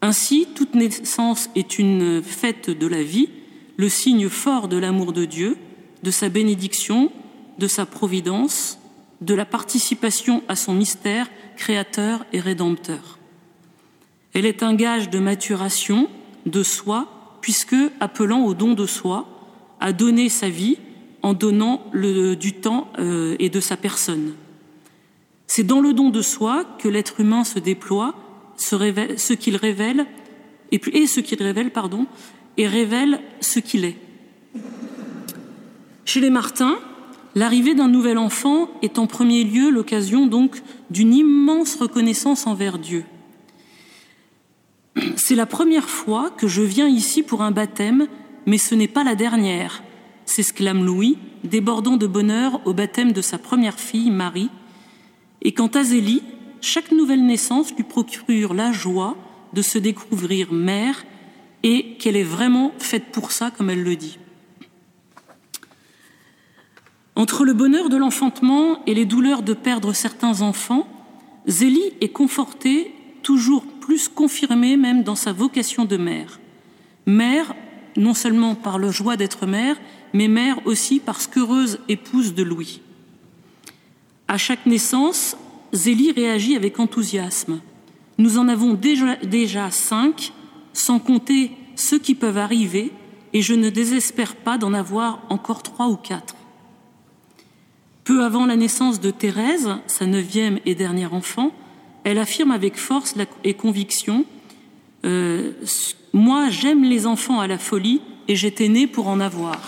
Ainsi, 0.01 0.47
toute 0.53 0.75
naissance 0.75 1.49
est 1.55 1.79
une 1.79 2.21
fête 2.21 2.69
de 2.69 2.87
la 2.87 3.01
vie, 3.01 3.29
le 3.77 3.89
signe 3.89 4.29
fort 4.29 4.67
de 4.67 4.77
l'amour 4.77 5.13
de 5.13 5.25
Dieu, 5.25 5.57
de 6.03 6.11
sa 6.11 6.29
bénédiction, 6.29 7.11
de 7.57 7.67
sa 7.67 7.85
providence, 7.85 8.79
de 9.21 9.33
la 9.33 9.45
participation 9.45 10.43
à 10.47 10.55
son 10.55 10.73
mystère 10.73 11.29
créateur 11.55 12.25
et 12.33 12.39
rédempteur. 12.39 13.17
Elle 14.33 14.45
est 14.45 14.63
un 14.63 14.75
gage 14.75 15.09
de 15.09 15.19
maturation, 15.19 16.09
de 16.45 16.63
soi, 16.63 17.37
puisque, 17.41 17.75
appelant 17.99 18.43
au 18.43 18.53
don 18.53 18.73
de 18.73 18.85
soi, 18.85 19.27
à 19.79 19.93
donner 19.93 20.29
sa 20.29 20.49
vie 20.49 20.77
en 21.21 21.33
donnant 21.33 21.81
du 21.93 22.53
temps 22.53 22.89
euh, 22.99 23.35
et 23.39 23.49
de 23.49 23.59
sa 23.59 23.77
personne. 23.77 24.33
C'est 25.47 25.63
dans 25.63 25.79
le 25.79 25.93
don 25.93 26.09
de 26.09 26.21
soi 26.21 26.65
que 26.79 26.87
l'être 26.87 27.19
humain 27.19 27.43
se 27.43 27.59
déploie, 27.59 28.15
ce 28.57 29.33
qu'il 29.33 29.55
révèle, 29.55 30.05
et 30.71 31.07
ce 31.07 31.19
qu'il 31.19 31.41
révèle, 31.41 31.71
pardon, 31.71 32.07
et 32.57 32.67
révèle 32.67 33.19
ce 33.41 33.59
qu'il 33.59 33.85
est. 33.85 33.97
Chez 36.05 36.19
les 36.19 36.29
Martins, 36.29 36.77
l'arrivée 37.33 37.75
d'un 37.75 37.87
nouvel 37.87 38.17
enfant 38.17 38.69
est 38.81 38.99
en 38.99 39.07
premier 39.07 39.43
lieu 39.43 39.69
l'occasion 39.69 40.27
donc 40.27 40.61
d'une 40.89 41.13
immense 41.13 41.75
reconnaissance 41.75 42.47
envers 42.47 42.77
Dieu. 42.77 43.03
C'est 45.17 45.35
la 45.35 45.45
première 45.45 45.89
fois 45.89 46.29
que 46.29 46.47
je 46.47 46.61
viens 46.61 46.87
ici 46.87 47.21
pour 47.23 47.41
un 47.41 47.51
baptême, 47.51 48.07
mais 48.45 48.57
ce 48.57 48.75
n'est 48.75 48.87
pas 48.87 49.03
la 49.03 49.15
dernière, 49.15 49.83
s'exclame 50.25 50.85
Louis, 50.85 51.17
débordant 51.43 51.97
de 51.97 52.07
bonheur 52.07 52.61
au 52.65 52.73
baptême 52.73 53.11
de 53.11 53.21
sa 53.21 53.37
première 53.37 53.79
fille, 53.79 54.11
Marie. 54.11 54.49
Et 55.41 55.53
quant 55.53 55.67
à 55.67 55.83
Zélie, 55.83 56.23
chaque 56.61 56.91
nouvelle 56.91 57.25
naissance 57.25 57.75
lui 57.75 57.83
procure 57.83 58.53
la 58.53 58.71
joie 58.71 59.17
de 59.53 59.61
se 59.61 59.77
découvrir 59.77 60.53
mère 60.53 61.03
et 61.65 61.95
qu'elle 61.97 62.15
est 62.15 62.23
vraiment 62.23 62.71
faite 62.77 63.11
pour 63.11 63.31
ça, 63.31 63.49
comme 63.49 63.71
elle 63.71 63.83
le 63.83 63.95
dit. 63.95 64.19
Entre 67.15 67.43
le 67.43 67.53
bonheur 67.53 67.89
de 67.89 67.97
l'enfantement 67.97 68.85
et 68.85 68.93
les 68.93 69.05
douleurs 69.05 69.41
de 69.41 69.55
perdre 69.55 69.91
certains 69.91 70.41
enfants, 70.41 70.87
Zélie 71.47 71.93
est 72.01 72.09
confortée, 72.09 72.93
toujours 73.23 73.65
plus 73.65 74.09
confirmée 74.09 74.77
même 74.77 75.01
dans 75.01 75.15
sa 75.15 75.33
vocation 75.33 75.85
de 75.85 75.97
mère. 75.97 76.39
Mère, 77.07 77.55
non 77.97 78.13
seulement 78.13 78.53
par 78.53 78.77
le 78.77 78.91
joie 78.91 79.17
d'être 79.17 79.47
mère, 79.47 79.77
mais 80.13 80.27
mère 80.27 80.59
aussi 80.67 80.99
parce 80.99 81.25
qu'heureuse 81.25 81.79
épouse 81.89 82.35
de 82.35 82.43
Louis. 82.43 82.81
À 84.27 84.37
chaque 84.37 84.67
naissance, 84.67 85.35
Zélie 85.73 86.11
réagit 86.11 86.55
avec 86.55 86.79
enthousiasme. 86.79 87.59
Nous 88.19 88.37
en 88.37 88.49
avons 88.49 88.73
déjà, 88.73 89.15
déjà 89.17 89.71
cinq, 89.71 90.31
sans 90.75 90.99
compter 90.99 91.51
ceux 91.75 91.97
qui 91.97 92.13
peuvent 92.13 92.37
arriver, 92.37 92.91
et 93.33 93.41
je 93.41 93.53
ne 93.53 93.69
désespère 93.69 94.35
pas 94.35 94.57
d'en 94.57 94.73
avoir 94.73 95.23
encore 95.29 95.63
trois 95.63 95.87
ou 95.87 95.95
quatre. 95.95 96.35
Peu 98.03 98.23
avant 98.23 98.45
la 98.45 98.55
naissance 98.55 98.99
de 98.99 99.09
Thérèse, 99.09 99.69
sa 99.87 100.05
neuvième 100.05 100.59
et 100.65 100.75
dernière 100.75 101.13
enfant, 101.13 101.51
elle 102.03 102.19
affirme 102.19 102.51
avec 102.51 102.77
force 102.77 103.15
et 103.43 103.55
conviction 103.55 104.25
euh, 105.05 105.53
Moi, 106.13 106.49
j'aime 106.49 106.83
les 106.83 107.07
enfants 107.07 107.39
à 107.39 107.47
la 107.47 107.57
folie 107.57 108.01
et 108.27 108.35
j'étais 108.35 108.67
née 108.67 108.85
pour 108.85 109.07
en 109.07 109.19
avoir. 109.19 109.59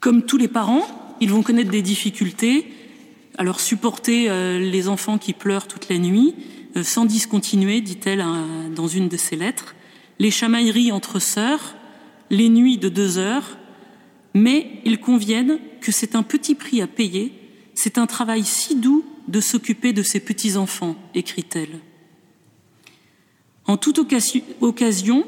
Comme 0.00 0.22
tous 0.22 0.36
les 0.36 0.48
parents, 0.48 0.86
ils 1.20 1.30
vont 1.30 1.42
connaître 1.42 1.70
des 1.70 1.82
difficultés, 1.82 2.66
alors 3.38 3.60
supporter 3.60 4.28
euh, 4.28 4.58
les 4.58 4.88
enfants 4.88 5.18
qui 5.18 5.32
pleurent 5.32 5.66
toute 5.66 5.88
la 5.88 5.98
nuit, 5.98 6.34
sans 6.82 7.04
discontinuer, 7.04 7.80
dit-elle 7.80 8.24
dans 8.74 8.88
une 8.88 9.08
de 9.08 9.16
ses 9.16 9.36
lettres, 9.36 9.74
les 10.18 10.30
chamailleries 10.30 10.92
entre 10.92 11.18
sœurs, 11.18 11.74
les 12.30 12.48
nuits 12.48 12.78
de 12.78 12.88
deux 12.88 13.18
heures, 13.18 13.58
mais 14.34 14.80
ils 14.84 15.00
conviennent 15.00 15.58
que 15.80 15.92
c'est 15.92 16.14
un 16.14 16.22
petit 16.22 16.54
prix 16.54 16.80
à 16.82 16.86
payer, 16.86 17.32
c'est 17.74 17.98
un 17.98 18.06
travail 18.06 18.44
si 18.44 18.76
doux 18.76 19.04
de 19.28 19.40
s'occuper 19.40 19.92
de 19.92 20.02
ces 20.02 20.20
petits-enfants, 20.20 20.96
écrit-elle. 21.14 21.80
En 23.66 23.76
toute 23.76 23.98
occasion, 24.60 25.24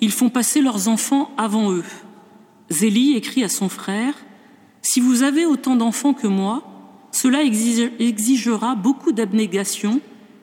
ils 0.00 0.12
font 0.12 0.28
passer 0.28 0.60
leurs 0.60 0.88
enfants 0.88 1.30
avant 1.36 1.72
eux. 1.72 1.84
Zélie 2.70 3.16
écrit 3.16 3.44
à 3.44 3.48
son 3.48 3.68
frère 3.68 4.14
Si 4.82 5.00
vous 5.00 5.22
avez 5.22 5.46
autant 5.46 5.76
d'enfants 5.76 6.14
que 6.14 6.26
moi, 6.26 6.62
cela 7.12 7.42
exigera 7.42 8.74
beaucoup 8.74 9.12
d'abnégation 9.12 10.00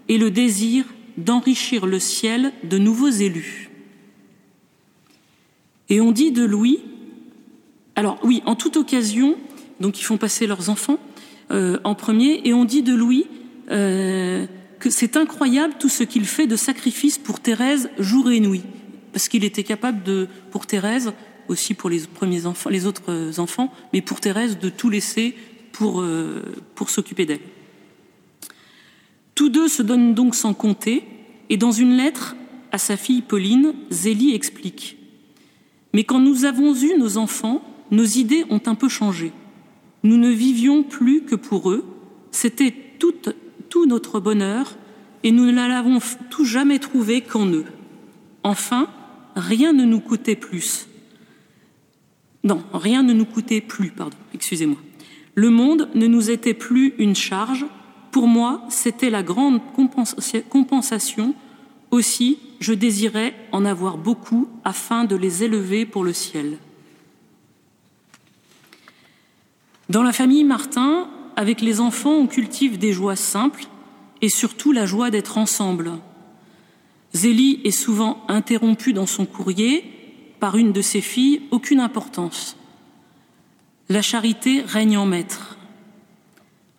et 0.10 0.18
le 0.18 0.32
désir 0.32 0.86
d'enrichir 1.18 1.86
le 1.86 2.00
ciel 2.00 2.52
de 2.64 2.78
nouveaux 2.78 3.10
élus. 3.10 3.70
Et 5.90 6.02
on 6.02 6.12
dit 6.12 6.32
de 6.32 6.44
Louis, 6.44 6.80
alors 7.96 8.18
oui, 8.24 8.42
en 8.46 8.56
toute 8.56 8.78
occasion, 8.78 9.36
donc 9.80 10.00
ils 10.00 10.04
font 10.04 10.18
passer 10.18 10.48
leurs 10.48 10.70
enfants 10.70 10.98
euh, 11.52 11.80
en 11.84 11.94
premier, 11.94 12.42
et 12.46 12.54
on 12.54 12.66
dit 12.66 12.82
de 12.82 12.94
Louis 12.94 13.28
euh, 13.70 14.48
que 14.80 14.90
c'est 14.90 15.18
incroyable 15.18 15.76
tout 15.80 15.90
ce 15.90 16.04
qu'il 16.04 16.26
fait 16.26 16.48
de 16.48 16.56
sacrifice 16.56 17.18
pour 17.18 17.40
Thérèse 17.40 17.90
jour 18.00 18.32
et 18.32 18.40
nuit, 18.40 18.64
parce 19.12 19.28
qu'il 19.28 19.44
était 19.44 19.64
capable 19.64 20.04
de, 20.04 20.28
pour 20.52 20.66
Thérèse, 20.66 21.14
aussi 21.48 21.74
pour 21.74 21.90
les 21.90 22.86
autres 22.86 23.40
enfants, 23.40 23.72
mais 23.92 24.02
pour 24.02 24.22
Thérèse 24.22 24.58
de 24.58 24.70
tout 24.70 24.90
laisser 24.90 25.36
pour, 25.74 26.02
euh, 26.02 26.42
pour 26.76 26.90
s'occuper 26.90 27.26
d'elle. 27.26 27.42
Tous 29.36 29.50
deux 29.50 29.68
se 29.68 29.82
donnent 29.82 30.14
donc 30.14 30.36
sans 30.36 30.54
compter, 30.54 31.04
et 31.50 31.58
dans 31.58 31.72
une 31.72 31.98
lettre 31.98 32.36
à 32.72 32.78
sa 32.78 32.98
fille 32.98 33.22
Pauline, 33.22 33.74
Zélie 33.90 34.34
explique 34.34 34.98
Mais 35.94 36.04
quand 36.04 36.20
nous 36.20 36.46
avons 36.46 36.76
eu 36.76 36.98
nos 36.98 37.18
enfants, 37.18 37.64
nos 37.92 38.06
idées 38.06 38.46
ont 38.50 38.62
un 38.66 38.76
peu 38.76 38.90
changé. 38.90 39.32
Nous 40.04 40.18
ne 40.18 40.30
vivions 40.30 40.84
plus 40.84 41.22
que 41.22 41.36
pour 41.36 41.72
eux, 41.72 41.86
c'était 42.32 42.74
tout, 43.00 43.86
notre 43.86 44.20
bonheur, 44.20 44.76
et 45.24 45.32
nous 45.32 45.46
ne 45.46 45.52
l'avons 45.52 46.00
tout 46.30 46.46
jamais 46.46 46.80
trouvé 46.80 47.22
qu'en 47.22 47.48
eux. 47.48 47.66
Enfin, 48.44 48.90
rien 49.36 49.74
ne 49.74 49.86
nous 49.86 50.00
coûtait 50.00 50.36
plus. 50.36 50.88
Non, 52.44 52.62
rien 52.74 53.04
ne 53.04 53.14
nous 53.14 53.26
coûtait 53.26 53.62
plus, 53.62 53.92
pardon, 53.92 54.18
excusez-moi. 54.34 54.78
Le 55.36 55.50
monde 55.50 55.90
ne 55.96 56.08
nous 56.08 56.30
était 56.30 56.54
plus 56.54 56.94
une 56.98 57.16
charge, 57.16 57.66
pour 58.14 58.28
moi, 58.28 58.62
c'était 58.70 59.10
la 59.10 59.24
grande 59.24 59.60
compensation. 60.50 61.34
Aussi, 61.90 62.38
je 62.60 62.74
désirais 62.74 63.36
en 63.52 63.66
avoir 63.66 63.98
beaucoup 63.98 64.48
afin 64.64 65.04
de 65.04 65.16
les 65.16 65.44
élever 65.44 65.86
pour 65.88 66.04
le 66.04 66.14
ciel. 66.14 66.60
Dans 69.90 70.04
la 70.04 70.14
famille 70.14 70.44
Martin, 70.44 71.10
avec 71.36 71.60
les 71.60 71.80
enfants, 71.80 72.14
on 72.14 72.28
cultive 72.28 72.78
des 72.78 72.94
joies 72.94 73.16
simples 73.16 73.66
et 74.22 74.30
surtout 74.30 74.72
la 74.72 74.86
joie 74.86 75.10
d'être 75.10 75.40
ensemble. 75.40 75.92
Zélie 77.14 77.62
est 77.64 77.72
souvent 77.72 78.24
interrompue 78.28 78.94
dans 78.94 79.08
son 79.08 79.26
courrier 79.26 79.84
par 80.40 80.56
une 80.56 80.72
de 80.72 80.82
ses 80.82 81.02
filles, 81.02 81.42
aucune 81.50 81.80
importance. 81.80 82.58
La 83.90 84.04
charité 84.04 84.62
règne 84.62 84.98
en 84.98 85.08
maître. 85.08 85.53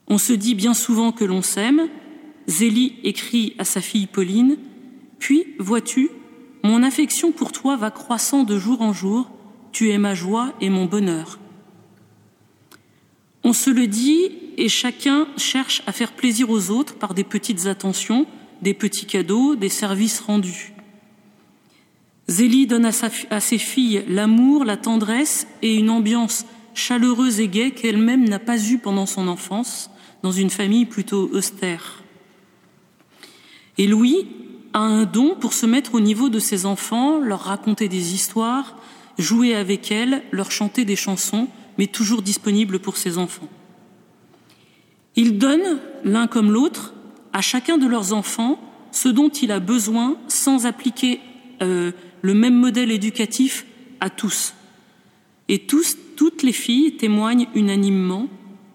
On 0.08 0.18
se 0.18 0.32
dit 0.32 0.54
bien 0.54 0.74
souvent 0.74 1.12
que 1.12 1.24
l'on 1.24 1.42
s'aime, 1.42 1.88
Zélie 2.46 2.96
écrit 3.04 3.54
à 3.58 3.64
sa 3.64 3.80
fille 3.80 4.06
Pauline, 4.06 4.58
Puis, 5.18 5.46
vois-tu, 5.58 6.10
mon 6.62 6.82
affection 6.82 7.32
pour 7.32 7.52
toi 7.52 7.76
va 7.76 7.90
croissant 7.90 8.44
de 8.44 8.58
jour 8.58 8.82
en 8.82 8.92
jour, 8.92 9.30
tu 9.72 9.90
es 9.90 9.98
ma 9.98 10.14
joie 10.14 10.54
et 10.60 10.70
mon 10.70 10.86
bonheur. 10.86 11.38
On 13.42 13.52
se 13.52 13.70
le 13.70 13.86
dit 13.86 14.30
et 14.56 14.68
chacun 14.68 15.28
cherche 15.36 15.82
à 15.86 15.92
faire 15.92 16.12
plaisir 16.12 16.48
aux 16.48 16.70
autres 16.70 16.94
par 16.94 17.12
des 17.12 17.24
petites 17.24 17.66
attentions, 17.66 18.26
des 18.62 18.72
petits 18.72 19.04
cadeaux, 19.04 19.56
des 19.56 19.68
services 19.68 20.20
rendus. 20.20 20.72
Zélie 22.28 22.66
donne 22.66 22.86
à, 22.86 23.40
ses 23.40 23.58
filles 23.58 24.04
l'amour, 24.08 24.64
la 24.64 24.78
tendresse 24.78 25.46
et 25.60 25.76
une 25.76 25.90
ambiance 25.90 26.46
chaleureuse 26.72 27.40
et 27.40 27.48
gaie 27.48 27.72
qu'elle-même 27.72 28.26
n'a 28.26 28.38
pas 28.38 28.58
eue 28.70 28.78
pendant 28.78 29.04
son 29.04 29.28
enfance, 29.28 29.90
dans 30.24 30.32
une 30.32 30.48
famille 30.48 30.86
plutôt 30.86 31.28
austère. 31.34 32.02
Et 33.76 33.86
Louis 33.86 34.26
a 34.72 34.78
un 34.78 35.04
don 35.04 35.36
pour 35.38 35.52
se 35.52 35.66
mettre 35.66 35.94
au 35.94 36.00
niveau 36.00 36.30
de 36.30 36.38
ses 36.38 36.64
enfants, 36.64 37.18
leur 37.18 37.40
raconter 37.40 37.88
des 37.88 38.14
histoires, 38.14 38.74
jouer 39.18 39.54
avec 39.54 39.92
elles, 39.92 40.22
leur 40.32 40.50
chanter 40.50 40.86
des 40.86 40.96
chansons, 40.96 41.46
mais 41.76 41.88
toujours 41.88 42.22
disponible 42.22 42.78
pour 42.78 42.96
ses 42.96 43.18
enfants. 43.18 43.50
Il 45.14 45.36
donne, 45.36 45.78
l'un 46.04 46.26
comme 46.26 46.50
l'autre, 46.50 46.94
à 47.34 47.42
chacun 47.42 47.76
de 47.76 47.86
leurs 47.86 48.14
enfants 48.14 48.58
ce 48.92 49.10
dont 49.10 49.28
il 49.28 49.52
a 49.52 49.60
besoin 49.60 50.16
sans 50.26 50.64
appliquer 50.64 51.20
euh, 51.60 51.92
le 52.22 52.32
même 52.32 52.56
modèle 52.56 52.90
éducatif 52.90 53.66
à 54.00 54.08
tous. 54.08 54.54
Et 55.48 55.58
tous, 55.58 55.98
toutes 56.16 56.42
les 56.42 56.52
filles 56.52 56.96
témoignent 56.96 57.48
unanimement 57.54 58.28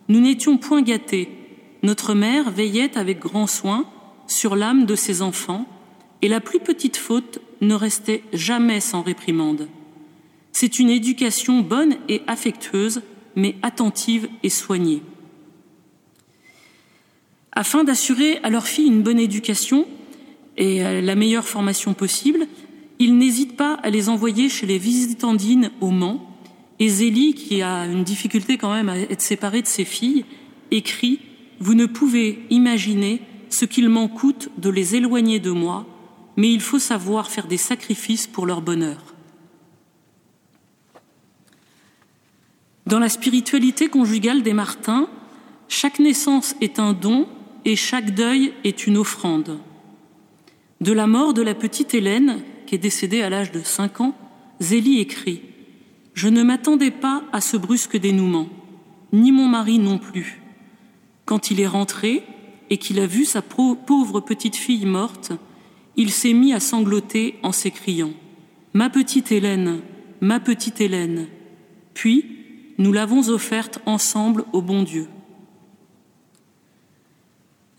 Nous 0.09 0.19
n'étions 0.19 0.57
point 0.57 0.83
gâtés. 0.83 1.38
Notre 1.83 2.13
mère 2.13 2.51
veillait 2.51 2.97
avec 2.97 3.19
grand 3.19 3.47
soin 3.47 3.85
sur 4.27 4.55
l'âme 4.55 4.85
de 4.85 4.95
ses 4.95 5.21
enfants, 5.21 5.65
et 6.21 6.27
la 6.27 6.41
plus 6.41 6.59
petite 6.59 6.97
faute 6.97 7.39
ne 7.61 7.73
restait 7.73 8.23
jamais 8.33 8.81
sans 8.81 9.01
réprimande. 9.01 9.67
C'est 10.51 10.79
une 10.79 10.89
éducation 10.89 11.61
bonne 11.61 11.95
et 12.09 12.21
affectueuse, 12.27 13.01
mais 13.35 13.55
attentive 13.61 14.27
et 14.43 14.49
soignée. 14.49 15.01
Afin 17.53 17.83
d'assurer 17.83 18.39
à 18.43 18.49
leurs 18.49 18.67
filles 18.67 18.87
une 18.87 19.03
bonne 19.03 19.19
éducation 19.19 19.87
et 20.57 21.01
la 21.01 21.15
meilleure 21.15 21.47
formation 21.47 21.93
possible, 21.93 22.47
ils 22.99 23.17
n'hésitent 23.17 23.55
pas 23.55 23.75
à 23.75 23.89
les 23.89 24.09
envoyer 24.09 24.49
chez 24.49 24.65
les 24.65 24.77
visitandines 24.77 25.71
au 25.79 25.89
Mans. 25.89 26.25
Et 26.79 26.89
Zélie, 26.89 27.33
qui 27.33 27.61
a 27.61 27.85
une 27.85 28.03
difficulté 28.03 28.57
quand 28.57 28.73
même 28.73 28.89
à 28.89 28.97
être 28.97 29.21
séparée 29.21 29.61
de 29.61 29.67
ses 29.67 29.85
filles, 29.85 30.25
écrit 30.71 31.19
Vous 31.59 31.73
ne 31.73 31.85
pouvez 31.85 32.45
imaginer 32.49 33.21
ce 33.49 33.65
qu'il 33.65 33.89
m'en 33.89 34.07
coûte 34.07 34.49
de 34.57 34.69
les 34.69 34.95
éloigner 34.95 35.39
de 35.39 35.51
moi, 35.51 35.85
mais 36.37 36.51
il 36.51 36.61
faut 36.61 36.79
savoir 36.79 37.29
faire 37.29 37.47
des 37.47 37.57
sacrifices 37.57 38.27
pour 38.27 38.45
leur 38.45 38.61
bonheur. 38.61 39.13
Dans 42.85 42.99
la 42.99 43.09
spiritualité 43.09 43.87
conjugale 43.87 44.41
des 44.41 44.53
Martins, 44.53 45.09
chaque 45.67 45.99
naissance 45.99 46.55
est 46.61 46.79
un 46.79 46.93
don 46.93 47.27
et 47.65 47.75
chaque 47.75 48.15
deuil 48.15 48.53
est 48.63 48.87
une 48.87 48.97
offrande. 48.97 49.59
De 50.81 50.93
la 50.93 51.07
mort 51.07 51.33
de 51.33 51.41
la 51.41 51.55
petite 51.55 51.93
Hélène, 51.93 52.41
qui 52.65 52.75
est 52.75 52.79
décédée 52.79 53.21
à 53.21 53.29
l'âge 53.29 53.51
de 53.51 53.61
cinq 53.61 53.99
ans, 53.99 54.15
Zélie 54.59 54.99
écrit 54.99 55.41
Je 56.13 56.29
ne 56.29 56.41
m'attendais 56.41 56.91
pas 56.91 57.23
à 57.33 57.41
ce 57.41 57.57
brusque 57.57 57.97
dénouement, 57.97 58.47
ni 59.11 59.31
mon 59.31 59.47
mari 59.47 59.77
non 59.77 59.97
plus. 59.97 60.41
Quand 61.29 61.51
il 61.51 61.61
est 61.61 61.67
rentré, 61.67 62.23
et 62.71 62.77
qu'il 62.77 62.99
a 62.99 63.05
vu 63.05 63.23
sa 63.23 63.43
pauvre 63.43 64.19
petite 64.19 64.55
fille 64.55 64.87
morte, 64.87 65.31
il 65.95 66.09
s'est 66.09 66.33
mis 66.33 66.53
à 66.53 66.59
sangloter 66.59 67.35
en 67.43 67.51
s'écriant 67.51 68.13
Ma 68.73 68.89
petite 68.89 69.31
Hélène, 69.31 69.81
ma 70.21 70.39
petite 70.39 70.81
Hélène. 70.81 71.27
Puis, 71.93 72.25
nous 72.79 72.91
l'avons 72.91 73.29
offerte 73.29 73.77
ensemble 73.85 74.43
au 74.53 74.63
bon 74.63 74.81
Dieu. 74.81 75.05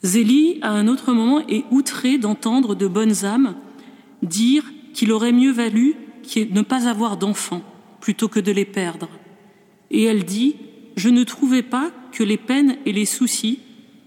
Zélie, 0.05 0.61
à 0.63 0.71
un 0.71 0.87
autre 0.87 1.13
moment, 1.13 1.45
est 1.49 1.65
outrée 1.73 2.19
d'entendre 2.19 2.77
de 2.77 2.87
bonnes 2.87 3.25
âmes 3.25 3.57
dire 4.23 4.63
qu'il 4.95 5.11
aurait 5.11 5.33
mieux 5.33 5.51
valu 5.51 5.97
ne 6.37 6.63
pas 6.63 6.89
avoir 6.89 7.17
d'enfants 7.17 7.65
plutôt 8.01 8.29
que 8.29 8.39
de 8.39 8.53
les 8.53 8.65
perdre. 8.65 9.09
Et 9.91 10.05
elle 10.05 10.25
dit 10.25 10.55
Je 10.95 11.09
ne 11.09 11.25
trouvais 11.25 11.65
pas 11.65 11.91
que 12.13 12.23
les 12.23 12.37
peines 12.37 12.77
et 12.87 12.93
les 12.93 13.07
soucis 13.07 13.61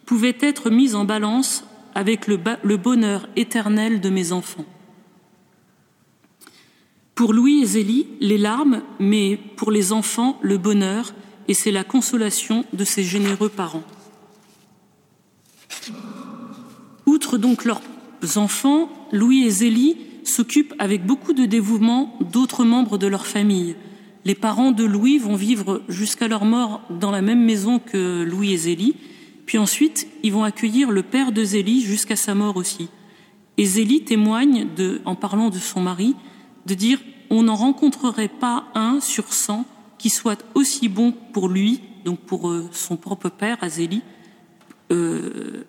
pouvait 0.05 0.37
être 0.39 0.69
mise 0.69 0.95
en 0.95 1.05
balance 1.05 1.65
avec 1.95 2.27
le, 2.27 2.39
le 2.63 2.77
bonheur 2.77 3.27
éternel 3.35 4.01
de 4.01 4.09
mes 4.09 4.31
enfants. 4.31 4.65
Pour 7.15 7.33
Louis 7.33 7.61
et 7.61 7.65
Zélie, 7.65 8.07
les 8.19 8.39
larmes, 8.39 8.81
mais 8.99 9.37
pour 9.55 9.71
les 9.71 9.91
enfants, 9.91 10.39
le 10.41 10.57
bonheur, 10.57 11.13
et 11.47 11.53
c'est 11.53 11.71
la 11.71 11.83
consolation 11.83 12.65
de 12.73 12.83
ces 12.83 13.03
généreux 13.03 13.49
parents. 13.49 13.83
Outre 17.05 17.37
donc 17.37 17.65
leurs 17.65 17.81
enfants, 18.35 18.89
Louis 19.11 19.43
et 19.43 19.49
Zélie 19.49 19.97
s'occupent 20.23 20.73
avec 20.79 21.05
beaucoup 21.05 21.33
de 21.33 21.45
dévouement 21.45 22.17
d'autres 22.31 22.63
membres 22.63 22.97
de 22.97 23.07
leur 23.07 23.27
famille. 23.27 23.75
Les 24.25 24.35
parents 24.35 24.71
de 24.71 24.85
Louis 24.85 25.17
vont 25.17 25.35
vivre 25.35 25.81
jusqu'à 25.89 26.27
leur 26.27 26.45
mort 26.45 26.81
dans 26.89 27.11
la 27.11 27.21
même 27.21 27.43
maison 27.43 27.79
que 27.79 28.23
Louis 28.23 28.53
et 28.53 28.57
Zélie, 28.57 28.95
puis 29.45 29.57
ensuite, 29.57 30.07
ils 30.23 30.31
vont 30.31 30.43
accueillir 30.43 30.91
le 30.91 31.03
père 31.03 31.33
de 31.33 31.43
Zélie 31.43 31.81
jusqu'à 31.81 32.15
sa 32.15 32.33
mort 32.33 32.55
aussi. 32.55 32.89
Et 33.57 33.65
Zélie 33.65 34.03
témoigne, 34.03 34.67
de, 34.75 35.01
en 35.05 35.15
parlant 35.15 35.49
de 35.49 35.57
son 35.57 35.81
mari, 35.81 36.15
de 36.65 36.73
dire 36.73 36.99
On 37.29 37.43
n'en 37.43 37.55
rencontrerait 37.55 38.29
pas 38.29 38.65
un 38.75 39.01
sur 39.01 39.33
cent 39.33 39.65
qui 39.97 40.09
soit 40.09 40.43
aussi 40.55 40.87
bon 40.87 41.13
pour 41.33 41.49
lui, 41.49 41.81
donc 42.05 42.19
pour 42.19 42.49
euh, 42.49 42.69
son 42.71 42.95
propre 42.95 43.29
père, 43.29 43.57
à 43.61 43.69
Zélie, 43.69 44.01
euh, 44.91 45.65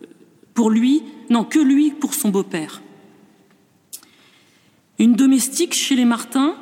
pour 0.55 0.71
lui, 0.71 1.03
non, 1.31 1.45
que 1.45 1.59
lui 1.59 1.91
pour 1.91 2.15
son 2.15 2.29
beau-père. 2.29 2.83
Une 4.99 5.15
domestique 5.15 5.75
chez 5.75 5.97
les 5.97 6.05
Martins 6.05 6.57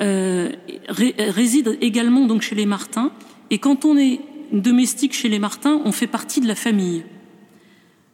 euh, 0.00 0.52
réside 0.88 1.78
également 1.80 2.26
donc 2.26 2.42
chez 2.42 2.54
les 2.54 2.66
Martins, 2.66 3.12
et 3.50 3.58
quand 3.58 3.84
on 3.84 3.96
est 3.96 4.20
domestique 4.52 5.14
chez 5.14 5.28
les 5.28 5.38
Martins, 5.38 5.80
on 5.84 5.92
fait 5.92 6.06
partie 6.06 6.40
de 6.40 6.48
la 6.48 6.54
famille. 6.54 7.04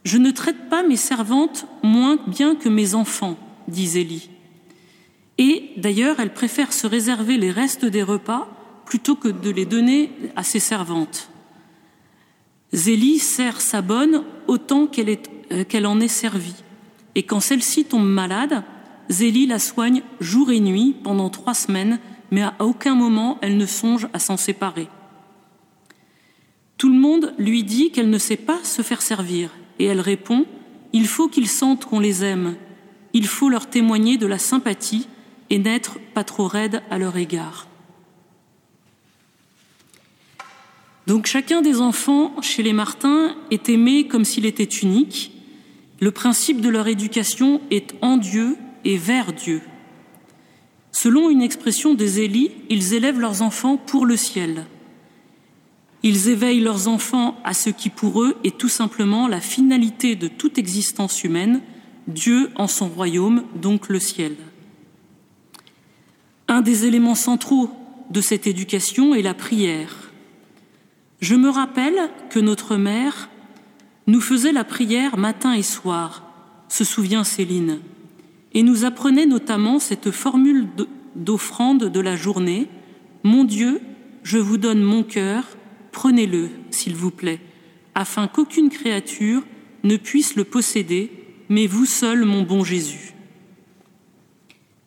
Je 0.05 0.19
ne 0.19 0.31
traite 0.31 0.69
pas 0.69 0.83
mes 0.83 0.97
servantes 0.97 1.67
moins 1.83 2.19
bien 2.27 2.55
que 2.55 2.69
mes 2.69 2.95
enfants, 2.95 3.37
dit 3.69 3.87
Zélie. 3.87 4.31
Et 5.39 5.71
d'ailleurs, 5.77 6.21
elle 6.21 6.33
préfère 6.33 6.73
se 6.73 6.87
réserver 6.87 7.39
les 7.39 7.51
restes 7.51 7.85
des 7.85 8.03
repas 8.03 8.49
plutôt 8.85 9.17
que 9.17 9.29
de 9.29 9.51
les 9.51 9.65
donner 9.65 10.11
à 10.37 10.43
ses 10.43 10.61
servantes. 10.61 11.31
Zélie 12.73 13.19
sert 13.19 13.61
sa 13.61 13.83
bonne 13.83 14.25
autant 14.47 14.87
qu'elle 14.87 15.19
euh, 15.53 15.85
en 15.85 16.01
est 16.01 16.09
servie. 16.09 16.55
Et 17.15 17.23
quand 17.23 17.41
celle-ci 17.41 17.85
tombe 17.85 18.07
malade, 18.07 18.65
Zélie 19.09 19.47
la 19.47 19.59
soigne 19.59 20.03
jour 20.21 20.51
et 20.51 20.61
nuit 20.61 20.95
pendant 21.03 21.31
trois 21.31 21.55
semaines, 21.55 21.99
mais 22.31 22.43
à 22.43 22.55
aucun 22.61 22.95
moment 22.95 23.39
elle 23.43 23.57
ne 23.57 23.67
songe 23.67 24.09
à 24.13 24.19
s'en 24.19 24.37
séparer. 24.37 24.89
Tout 26.79 26.93
le 26.93 26.99
monde 26.99 27.35
lui 27.39 27.63
dit 27.65 27.91
qu'elle 27.91 28.11
ne 28.11 28.19
sait 28.19 28.37
pas 28.37 28.59
se 28.65 28.83
faire 28.83 29.03
servir, 29.03 29.51
et 29.79 29.85
elle 29.85 30.01
répond 30.01 30.47
Il 30.93 31.07
faut 31.07 31.29
qu'ils 31.29 31.49
sentent 31.49 31.85
qu'on 31.85 32.01
les 32.01 32.25
aime, 32.25 32.57
il 33.13 33.27
faut 33.27 33.49
leur 33.49 33.69
témoigner 33.69 34.17
de 34.17 34.27
la 34.27 34.39
sympathie 34.39 35.07
et 35.51 35.59
n'être 35.59 35.99
pas 36.15 36.25
trop 36.25 36.47
raide 36.47 36.83
à 36.91 36.99
leur 36.99 37.17
égard. 37.17 37.69
Donc 41.07 41.27
chacun 41.27 41.63
des 41.63 41.81
enfants 41.81 42.33
chez 42.41 42.63
les 42.63 42.73
Martins 42.73 43.37
est 43.51 43.69
aimé 43.69 44.07
comme 44.07 44.25
s'il 44.25 44.47
était 44.47 44.65
unique. 44.65 45.33
Le 46.01 46.11
principe 46.11 46.61
de 46.61 46.69
leur 46.69 46.89
éducation 46.89 47.61
est 47.71 47.95
en 48.01 48.17
Dieu 48.17 48.57
et 48.85 48.97
vers 48.97 49.33
Dieu. 49.33 49.63
Selon 50.93 51.31
une 51.31 51.43
expression 51.43 51.95
des 51.95 52.21
Élis, 52.21 52.51
ils 52.69 52.95
élèvent 52.95 53.21
leurs 53.21 53.43
enfants 53.43 53.77
pour 53.77 54.07
le 54.07 54.17
ciel. 54.17 54.67
Ils 56.03 56.29
éveillent 56.29 56.61
leurs 56.61 56.89
enfants 56.89 57.39
à 57.45 57.55
ce 57.55 57.71
qui 57.71 57.89
pour 57.89 58.23
eux 58.23 58.37
est 58.45 58.59
tout 58.59 58.69
simplement 58.69 59.29
la 59.29 59.41
finalité 59.41 60.17
de 60.17 60.29
toute 60.29 60.59
existence 60.59 61.23
humaine, 61.25 61.63
Dieu 62.09 62.51
en 62.57 62.67
son 62.67 62.89
royaume, 62.89 63.45
donc 63.55 63.89
le 63.89 64.01
ciel. 64.01 64.37
Un 66.49 66.61
des 66.61 66.85
éléments 66.85 67.15
centraux 67.15 67.71
de 68.11 68.21
cette 68.21 68.47
éducation 68.47 69.15
est 69.15 69.23
la 69.23 69.35
prière. 69.35 70.11
Je 71.21 71.37
me 71.37 71.49
rappelle 71.49 72.11
que 72.31 72.41
notre 72.41 72.77
mère 72.77 73.31
nous 74.09 74.21
faisait 74.21 74.53
la 74.53 74.65
prière 74.65 75.17
matin 75.17 75.53
et 75.53 75.63
soir, 75.63 76.25
se 76.69 76.85
souvient 76.85 77.23
Céline, 77.23 77.79
et 78.55 78.63
nous 78.63 78.85
apprenait 78.85 79.27
notamment 79.27 79.79
cette 79.79 80.11
formule 80.11 80.69
d'offrande 81.17 81.85
de 81.85 82.01
la 82.01 82.17
journée 82.17 82.69
Mon 83.23 83.45
Dieu, 83.45 83.81
je 84.23 84.39
vous 84.39 84.59
donne 84.59 84.83
mon 84.83 85.03
cœur, 85.03 85.45
prenez-le, 85.91 86.51
s'il 86.71 86.95
vous 86.95 87.11
plaît, 87.11 87.41
afin 87.95 88.29
qu'aucune 88.29 88.69
créature 88.69 89.43
ne 89.85 89.97
puisse 89.97 90.37
le 90.37 90.45
posséder, 90.45 91.11
mais 91.49 91.67
vous 91.67 91.87
seul, 91.87 92.25
mon 92.25 92.43
bon 92.43 92.65
Jésus. 92.65 93.15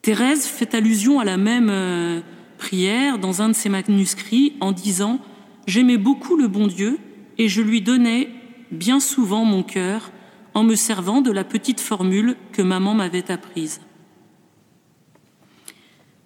Thérèse 0.01 0.45
fait 0.45 0.75
allusion 0.75 1.19
à 1.19 1.25
la 1.25 1.38
même 1.38 1.69
euh, 1.69 2.21
prière 2.58 3.17
dans 3.17 3.41
un 3.41 3.49
de 3.49 3.54
ses 3.54 3.69
manuscrits 3.69 4.54
en 4.60 4.71
disant 4.71 5.19
J'aimais 5.67 5.97
beaucoup 5.97 6.38
le 6.38 6.47
bon 6.47 6.67
Dieu 6.67 6.99
et 7.38 7.49
je 7.49 7.62
lui 7.62 7.82
donnais 7.82 8.30
bien 8.71 8.99
souvent 8.99 9.45
mon 9.45 9.63
cœur 9.63 10.12
en 10.56 10.63
me 10.63 10.76
servant 10.76 11.22
de 11.22 11.32
la 11.32 11.44
petite 11.44 11.82
formule 11.82 12.36
que 12.54 12.62
maman 12.62 12.96
m'avait 12.96 13.30
apprise. 13.30 13.82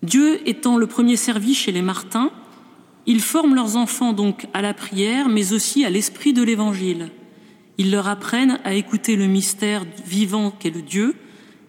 Dieu 0.03 0.47
étant 0.47 0.77
le 0.77 0.87
premier 0.87 1.17
servi 1.17 1.53
chez 1.53 1.73
les 1.73 1.81
Martins, 1.81 2.31
ils 3.05 3.21
forment 3.21 3.55
leurs 3.55 3.75
enfants 3.75 4.13
donc 4.13 4.47
à 4.53 4.61
la 4.61 4.73
prière, 4.73 5.27
mais 5.27 5.51
aussi 5.51 5.83
à 5.83 5.89
l'esprit 5.89 6.31
de 6.31 6.43
l'Évangile. 6.43 7.09
Ils 7.77 7.91
leur 7.91 8.07
apprennent 8.07 8.59
à 8.63 8.75
écouter 8.75 9.15
le 9.15 9.25
mystère 9.25 9.83
vivant 10.05 10.51
qu'est 10.51 10.69
le 10.69 10.83
Dieu, 10.83 11.15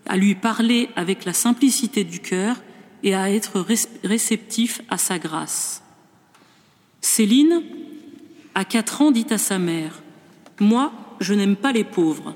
à 0.07 0.17
lui 0.17 0.35
parler 0.35 0.91
avec 0.97 1.25
la 1.25 1.33
simplicité 1.33 2.05
du 2.05 2.21
cœur 2.21 2.57
et 3.03 3.15
à 3.15 3.31
être 3.31 3.65
réceptif 4.05 4.83
à 4.91 4.99
sa 4.99 5.19
grâce. 5.19 5.83
Céline, 7.01 7.63
à 8.55 8.65
quatre 8.65 9.01
ans, 9.01 9.11
dit 9.11 9.27
à 9.31 9.39
sa 9.39 9.59
mère 9.59 10.03
Moi, 10.61 10.93
je 11.21 11.33
n'aime 11.33 11.57
pas 11.57 11.73
les 11.73 11.85
pauvres. 11.85 12.35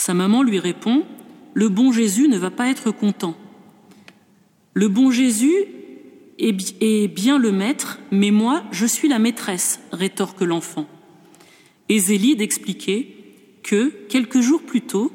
Sa 0.00 0.14
maman 0.14 0.42
lui 0.42 0.58
répond 0.58 1.04
Le 1.52 1.68
bon 1.68 1.92
Jésus 1.92 2.26
ne 2.26 2.38
va 2.38 2.50
pas 2.50 2.70
être 2.70 2.90
content. 2.90 3.36
Le 4.72 4.88
bon 4.88 5.10
Jésus 5.10 5.52
est 6.38 7.08
bien 7.08 7.38
le 7.38 7.52
maître, 7.52 7.98
mais 8.10 8.30
moi, 8.30 8.62
je 8.70 8.86
suis 8.86 9.08
la 9.08 9.18
maîtresse, 9.18 9.78
rétorque 9.92 10.40
l'enfant. 10.40 10.86
Et 11.90 11.98
Zélie 11.98 12.34
d'expliquer 12.34 13.14
que, 13.62 13.92
quelques 14.08 14.40
jours 14.40 14.62
plus 14.62 14.80
tôt, 14.80 15.12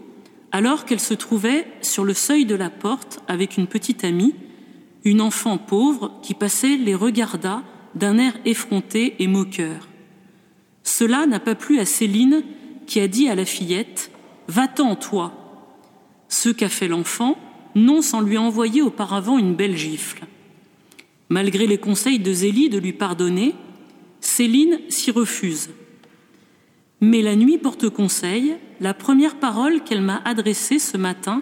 alors 0.52 0.86
qu'elle 0.86 1.00
se 1.00 1.15
trouvait 1.15 1.65
sur 1.82 2.06
le 2.06 2.13
seuil 2.13 2.45
de 2.45 2.54
la 2.54 2.69
porte 2.69 3.24
avec 3.28 3.58
une 3.58 3.65
petite 3.65 4.04
amie, 4.04 4.36
une 5.04 5.21
enfant 5.21 5.58
pauvre 5.58 6.19
qui 6.21 6.36
passait 6.36 6.78
les 6.78 6.93
regarda 6.93 7.63
d'un 7.95 8.19
air 8.19 8.38
effronté 8.45 9.15
et 9.17 9.26
moqueur. 9.26 9.88
Cela 10.84 11.26
n'a 11.26 11.39
pas 11.39 11.56
plu 11.56 11.80
à 11.80 11.86
Céline 11.86 12.43
qui 12.86 13.00
a 13.00 13.08
dit 13.08 13.28
à 13.30 13.34
la 13.34 13.45
fillette 13.45 14.12
Va-t'en, 14.48 14.96
toi 14.96 15.34
Ce 16.30 16.50
qu'a 16.50 16.70
fait 16.70 16.88
l'enfant, 16.88 17.38
non 17.76 18.02
sans 18.02 18.22
lui 18.22 18.38
envoyer 18.38 18.82
auparavant 18.82 19.38
une 19.38 19.56
belle 19.56 19.78
gifle. 19.78 20.26
Malgré 21.30 21.68
les 21.68 21.78
conseils 21.78 22.20
de 22.20 22.32
Zélie 22.32 22.70
de 22.70 22.78
lui 22.78 22.94
pardonner, 22.94 23.56
Céline 24.22 24.80
s'y 24.90 25.12
refuse. 25.12 25.70
Mais 27.02 27.22
la 27.22 27.36
nuit 27.36 27.58
porte 27.58 27.90
conseil, 27.90 28.56
la 28.80 28.94
première 28.94 29.36
parole 29.36 29.84
qu'elle 29.84 30.02
m'a 30.02 30.22
adressée 30.26 30.80
ce 30.80 30.98
matin 30.98 31.42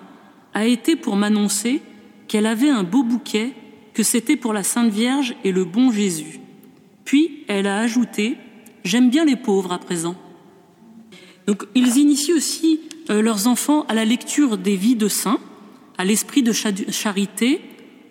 a 0.53 0.65
été 0.65 0.95
pour 0.95 1.15
m'annoncer 1.15 1.81
qu'elle 2.27 2.45
avait 2.45 2.69
un 2.69 2.83
beau 2.83 3.03
bouquet, 3.03 3.53
que 3.93 4.03
c'était 4.03 4.35
pour 4.35 4.53
la 4.53 4.63
Sainte 4.63 4.91
Vierge 4.91 5.35
et 5.43 5.51
le 5.51 5.65
bon 5.65 5.91
Jésus. 5.91 6.39
Puis 7.05 7.43
elle 7.47 7.67
a 7.67 7.79
ajouté 7.79 8.37
J'aime 8.83 9.09
bien 9.09 9.23
les 9.23 9.37
pauvres 9.37 9.71
à 9.71 9.79
présent. 9.79 10.15
Donc 11.47 11.65
ils 11.73 11.97
initient 11.97 12.33
aussi 12.33 12.81
leurs 13.09 13.47
enfants 13.47 13.85
à 13.87 13.93
la 13.93 14.05
lecture 14.05 14.57
des 14.57 14.75
vies 14.75 14.95
de 14.95 15.07
saints, 15.07 15.39
à 15.97 16.05
l'esprit 16.05 16.43
de 16.43 16.51
charité, 16.51 17.61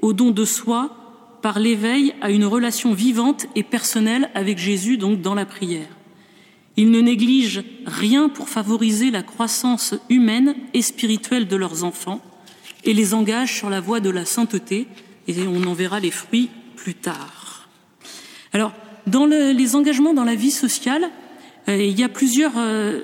au 0.00 0.12
don 0.12 0.30
de 0.30 0.44
soi, 0.44 0.96
par 1.42 1.58
l'éveil 1.58 2.14
à 2.20 2.30
une 2.30 2.44
relation 2.44 2.94
vivante 2.94 3.46
et 3.56 3.62
personnelle 3.62 4.30
avec 4.34 4.58
Jésus, 4.58 4.96
donc 4.96 5.20
dans 5.20 5.34
la 5.34 5.44
prière. 5.44 5.88
Ils 6.76 6.90
ne 6.90 7.00
négligent 7.00 7.64
rien 7.84 8.28
pour 8.28 8.48
favoriser 8.48 9.10
la 9.10 9.22
croissance 9.22 9.94
humaine 10.08 10.54
et 10.72 10.82
spirituelle 10.82 11.48
de 11.48 11.56
leurs 11.56 11.84
enfants 11.84 12.20
et 12.84 12.94
les 12.94 13.14
engagent 13.14 13.54
sur 13.54 13.70
la 13.70 13.80
voie 13.80 14.00
de 14.00 14.10
la 14.10 14.24
sainteté, 14.24 14.86
et 15.28 15.34
on 15.46 15.64
en 15.64 15.74
verra 15.74 16.00
les 16.00 16.10
fruits 16.10 16.50
plus 16.76 16.94
tard. 16.94 17.68
Alors, 18.52 18.72
dans 19.06 19.26
le, 19.26 19.52
les 19.52 19.76
engagements 19.76 20.14
dans 20.14 20.24
la 20.24 20.34
vie 20.34 20.50
sociale, 20.50 21.10
euh, 21.68 21.76
il 21.76 21.98
y 21.98 22.02
a 22.02 22.08
plusieurs. 22.08 22.52
Euh, 22.56 23.00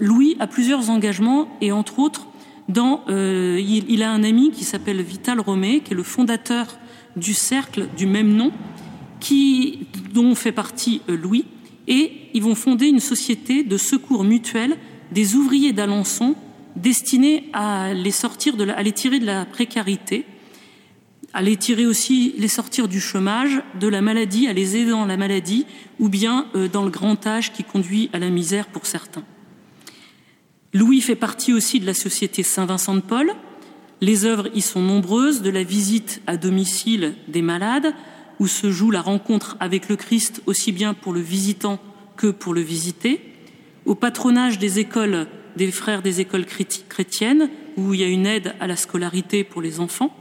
Louis 0.00 0.36
a 0.38 0.46
plusieurs 0.46 0.90
engagements, 0.90 1.48
et 1.60 1.72
entre 1.72 1.98
autres, 1.98 2.26
dans, 2.68 3.02
euh, 3.08 3.58
il, 3.60 4.02
a 4.02 4.10
un 4.10 4.22
ami 4.22 4.50
qui 4.50 4.64
s'appelle 4.64 5.00
Vital 5.02 5.40
Romé, 5.40 5.80
qui 5.80 5.94
est 5.94 5.96
le 5.96 6.02
fondateur 6.02 6.66
du 7.16 7.34
cercle 7.34 7.88
du 7.96 8.06
même 8.06 8.34
nom, 8.34 8.52
qui, 9.20 9.86
dont 10.12 10.34
fait 10.34 10.52
partie 10.52 11.00
euh, 11.08 11.16
Louis, 11.16 11.46
et 11.86 12.12
ils 12.34 12.42
vont 12.42 12.54
fonder 12.54 12.86
une 12.86 13.00
société 13.00 13.64
de 13.64 13.76
secours 13.78 14.22
mutuel 14.22 14.76
des 15.10 15.34
ouvriers 15.34 15.72
d'Alençon 15.72 16.34
destinée 16.76 17.48
à 17.54 17.94
les 17.94 18.10
sortir 18.10 18.56
de 18.56 18.64
la, 18.64 18.74
à 18.74 18.82
les 18.82 18.92
tirer 18.92 19.18
de 19.18 19.26
la 19.26 19.46
précarité, 19.46 20.26
à 21.32 21.42
les 21.42 21.56
tirer 21.56 21.86
aussi, 21.86 22.34
les 22.38 22.48
sortir 22.48 22.88
du 22.88 23.00
chômage, 23.00 23.62
de 23.80 23.88
la 23.88 24.02
maladie, 24.02 24.46
à 24.46 24.52
les 24.52 24.76
aider 24.76 24.90
dans 24.90 25.06
la 25.06 25.16
maladie, 25.16 25.66
ou 25.98 26.08
bien 26.08 26.46
euh, 26.54 26.68
dans 26.68 26.84
le 26.84 26.90
grand 26.90 27.26
âge 27.26 27.52
qui 27.52 27.64
conduit 27.64 28.10
à 28.12 28.18
la 28.18 28.28
misère 28.28 28.66
pour 28.66 28.86
certains. 28.86 29.24
Louis 30.78 31.00
fait 31.00 31.16
partie 31.16 31.52
aussi 31.52 31.80
de 31.80 31.86
la 31.86 31.92
Société 31.92 32.44
Saint-Vincent 32.44 32.94
de 32.94 33.00
Paul. 33.00 33.32
Les 34.00 34.24
œuvres 34.24 34.48
y 34.54 34.60
sont 34.60 34.80
nombreuses, 34.80 35.42
de 35.42 35.50
la 35.50 35.64
visite 35.64 36.22
à 36.28 36.36
domicile 36.36 37.16
des 37.26 37.42
malades, 37.42 37.94
où 38.38 38.46
se 38.46 38.70
joue 38.70 38.92
la 38.92 39.00
rencontre 39.00 39.56
avec 39.58 39.88
le 39.88 39.96
Christ 39.96 40.40
aussi 40.46 40.70
bien 40.70 40.94
pour 40.94 41.12
le 41.12 41.18
visitant 41.18 41.80
que 42.16 42.28
pour 42.28 42.54
le 42.54 42.60
visiter, 42.60 43.20
au 43.86 43.96
patronage 43.96 44.60
des 44.60 44.78
écoles 44.78 45.26
des 45.56 45.72
frères 45.72 46.00
des 46.00 46.20
écoles 46.20 46.46
chrétiennes, 46.46 47.50
où 47.76 47.92
il 47.92 48.00
y 48.00 48.04
a 48.04 48.06
une 48.06 48.26
aide 48.26 48.54
à 48.60 48.68
la 48.68 48.76
scolarité 48.76 49.42
pour 49.42 49.60
les 49.60 49.80
enfants, 49.80 50.14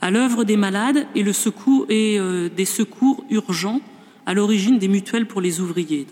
à 0.00 0.12
l'œuvre 0.12 0.44
des 0.44 0.56
malades 0.56 1.08
et, 1.16 1.24
le 1.24 1.32
secours, 1.32 1.86
et 1.88 2.20
euh, 2.20 2.48
des 2.48 2.66
secours 2.66 3.24
urgents 3.30 3.80
à 4.26 4.34
l'origine 4.34 4.78
des 4.78 4.86
mutuelles 4.86 5.26
pour 5.26 5.40
les 5.40 5.60
ouvriers. 5.60 6.06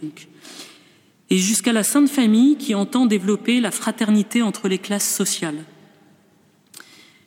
Et 1.34 1.38
jusqu'à 1.38 1.72
la 1.72 1.82
Sainte 1.82 2.08
Famille 2.08 2.54
qui 2.54 2.76
entend 2.76 3.06
développer 3.06 3.60
la 3.60 3.72
fraternité 3.72 4.40
entre 4.40 4.68
les 4.68 4.78
classes 4.78 5.12
sociales. 5.12 5.64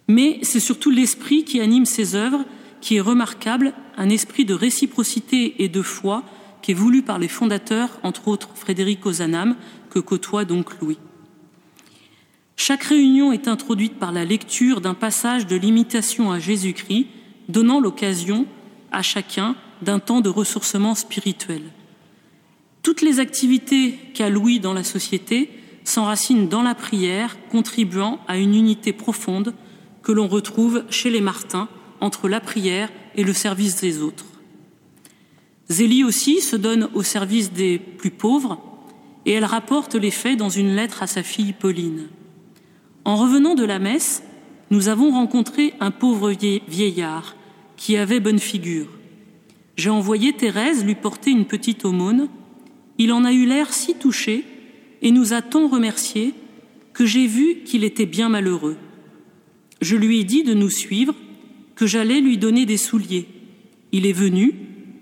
Mais 0.08 0.40
c'est 0.44 0.62
surtout 0.62 0.92
l'esprit 0.92 1.44
qui 1.44 1.60
anime 1.60 1.86
ces 1.86 2.16
œuvres 2.16 2.46
qui 2.80 2.96
est 2.96 3.02
remarquable, 3.02 3.74
un 3.98 4.08
esprit 4.08 4.46
de 4.46 4.54
réciprocité 4.54 5.62
et 5.62 5.68
de 5.68 5.82
foi 5.82 6.24
qui 6.62 6.72
est 6.72 6.74
voulu 6.74 7.02
par 7.02 7.20
les 7.20 7.28
fondateurs, 7.28 8.00
entre 8.02 8.30
autres 8.30 8.52
Frédéric 8.56 9.06
Ozanam, 9.06 9.58
que 9.90 10.00
côtoie 10.00 10.46
donc 10.46 10.80
Louis. 10.80 11.00
Chaque 12.56 12.84
réunion 12.84 13.34
est 13.34 13.50
introduite 13.50 14.00
par 14.00 14.14
la 14.14 14.24
lecture 14.24 14.80
d'un 14.80 14.94
passage 14.94 15.48
de 15.48 15.58
l'imitation 15.58 16.32
à 16.32 16.40
Jésus-Christ, 16.40 17.08
donnant 17.50 17.82
l'occasion 17.82 18.46
à 18.94 19.02
chacun 19.02 19.58
d'un 19.82 20.00
temps 20.00 20.22
de 20.22 20.30
ressourcement 20.30 20.96
spirituel. 20.96 21.64
Toutes 22.88 23.02
les 23.02 23.20
activités 23.20 24.00
qu'a 24.14 24.30
Louis 24.30 24.62
dans 24.62 24.74
la 24.74 24.86
société 24.86 25.50
s'enracinent 25.84 26.48
dans 26.48 26.62
la 26.62 26.74
prière, 26.74 27.36
contribuant 27.50 28.22
à 28.30 28.38
une 28.38 28.56
unité 28.56 28.94
profonde 28.94 29.54
que 30.02 30.14
l'on 30.14 30.30
retrouve 30.30 30.86
chez 30.90 31.10
les 31.10 31.20
Martins 31.20 31.68
entre 32.00 32.30
la 32.30 32.40
prière 32.40 32.90
et 33.16 33.26
le 33.26 33.34
service 33.34 33.82
des 33.82 34.02
autres. 34.02 34.24
Zélie 35.70 36.06
aussi 36.06 36.40
se 36.40 36.56
donne 36.56 36.88
au 36.94 37.04
service 37.04 37.52
des 37.52 37.78
plus 37.78 38.10
pauvres 38.10 38.58
et 39.26 39.34
elle 39.34 39.44
rapporte 39.44 39.96
les 39.96 40.10
faits 40.10 40.38
dans 40.38 40.48
une 40.48 40.74
lettre 40.74 41.04
à 41.04 41.08
sa 41.08 41.24
fille 41.24 41.52
Pauline. 41.52 42.08
En 43.04 43.18
revenant 43.18 43.56
de 43.56 43.66
la 43.66 43.80
messe, 43.80 44.24
nous 44.72 44.88
avons 44.88 45.12
rencontré 45.12 45.74
un 45.82 45.92
pauvre 45.92 46.32
vieillard 46.32 47.36
qui 47.76 47.98
avait 47.98 48.22
bonne 48.22 48.40
figure. 48.40 48.88
J'ai 49.76 49.90
envoyé 49.90 50.32
Thérèse 50.32 50.86
lui 50.86 50.96
porter 50.96 51.32
une 51.32 51.48
petite 51.48 51.84
aumône. 51.84 52.30
Il 52.98 53.12
en 53.12 53.24
a 53.24 53.34
eu 53.34 53.46
l'air 53.46 53.74
si 53.74 53.96
touché 53.96 54.44
et 55.02 55.12
nous 55.12 55.34
a 55.34 55.42
tant 55.42 55.68
remerciés 55.68 56.34
que 56.94 57.06
j'ai 57.06 57.28
vu 57.28 57.58
qu'il 57.64 57.84
était 57.84 58.06
bien 58.06 58.30
malheureux. 58.30 58.78
Je 59.82 59.96
lui 59.96 60.20
ai 60.20 60.24
dit 60.24 60.44
de 60.44 60.54
nous 60.54 60.70
suivre, 60.70 61.14
que 61.76 61.86
j'allais 61.86 62.22
lui 62.22 62.38
donner 62.38 62.66
des 62.66 62.78
souliers. 62.78 63.28
Il 63.92 64.08
est 64.08 64.14
venu, 64.14 64.54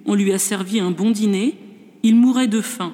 on 0.05 0.13
lui 0.13 0.33
a 0.33 0.37
servi 0.37 0.79
un 0.79 0.91
bon 0.91 1.11
dîner, 1.11 1.55
il 2.03 2.15
mourait 2.15 2.47
de 2.47 2.61
faim. 2.61 2.93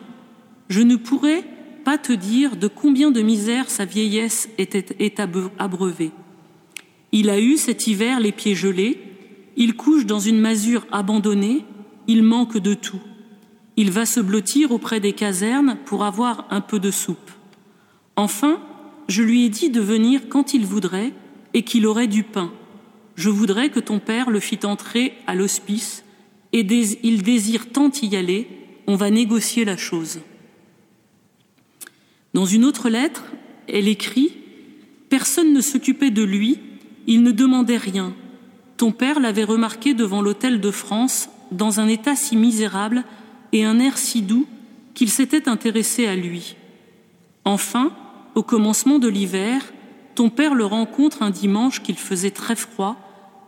Je 0.70 0.82
ne 0.82 0.96
pourrais 0.96 1.44
pas 1.84 1.98
te 1.98 2.14
dire 2.14 2.56
de 2.56 2.68
combien 2.68 3.10
de 3.10 3.22
misère 3.22 3.70
sa 3.70 3.86
vieillesse 3.86 4.50
était, 4.58 4.86
est 5.00 5.20
abreuvée. 5.20 6.12
Il 7.12 7.30
a 7.30 7.40
eu 7.40 7.58
cet 7.58 7.88
hiver 7.88 8.20
les 8.20 8.32
pieds 8.32 8.56
gelés, 8.56 9.00
il 9.58 9.76
couche 9.76 10.06
dans 10.06 10.20
une 10.20 10.40
masure 10.40 10.86
abandonnée, 10.92 11.66
il 12.08 12.24
manque 12.24 12.58
de 12.58 12.74
tout. 12.74 13.02
Il 13.78 13.92
va 13.92 14.06
se 14.06 14.20
blottir 14.20 14.72
auprès 14.72 15.00
des 15.00 15.14
casernes 15.14 15.78
pour 15.86 16.04
avoir 16.04 16.48
un 16.50 16.62
peu 16.62 16.80
de 16.80 16.92
soupe. 16.92 17.32
Enfin, 18.16 18.62
je 19.08 19.24
lui 19.24 19.46
ai 19.46 19.50
dit 19.50 19.70
de 19.70 19.82
venir 19.82 20.30
quand 20.30 20.54
il 20.54 20.66
voudrait 20.66 21.14
et 21.54 21.64
qu'il 21.64 21.86
aurait 21.86 22.08
du 22.08 22.24
pain. 22.24 22.52
Je 23.16 23.30
voudrais 23.30 23.70
que 23.70 23.80
ton 23.80 24.00
père 24.00 24.30
le 24.30 24.40
fît 24.40 24.66
entrer 24.66 25.14
à 25.28 25.36
l'hospice 25.36 26.04
et 26.54 26.66
il 27.04 27.24
désire 27.24 27.70
tant 27.72 27.92
y 28.02 28.16
aller, 28.16 28.48
on 28.88 28.96
va 28.96 29.10
négocier 29.10 29.64
la 29.66 29.78
chose. 29.78 30.20
Dans 32.34 32.46
une 32.46 32.66
autre 32.66 32.90
lettre, 32.90 33.24
elle 33.68 33.88
écrit 33.88 34.34
Personne 35.10 35.54
ne 35.54 35.62
s'occupait 35.62 36.12
de 36.12 36.24
lui, 36.24 36.60
il 37.08 37.24
ne 37.24 37.32
demandait 37.32 37.78
rien. 37.78 38.14
Ton 38.78 38.92
père 38.92 39.20
l'avait 39.20 39.44
remarqué 39.44 39.94
devant 39.94 40.22
l'hôtel 40.22 40.62
de 40.62 40.72
France, 40.72 41.30
dans 41.52 41.80
un 41.80 41.88
état 41.88 42.16
si 42.16 42.36
misérable 42.38 43.04
et 43.52 43.64
un 43.64 43.80
air 43.80 43.98
si 43.98 44.22
doux 44.22 44.48
qu'il 44.94 45.10
s'était 45.10 45.48
intéressé 45.48 46.08
à 46.08 46.16
lui. 46.16 46.56
Enfin, 47.46 47.92
au 48.36 48.44
commencement 48.44 49.00
de 49.00 49.08
l'hiver, 49.08 49.74
ton 50.16 50.30
père 50.30 50.54
le 50.54 50.66
rencontre 50.66 51.24
un 51.24 51.30
dimanche 51.30 51.82
qu'il 51.82 51.98
faisait 51.98 52.32
très 52.32 52.56
froid, 52.56 52.98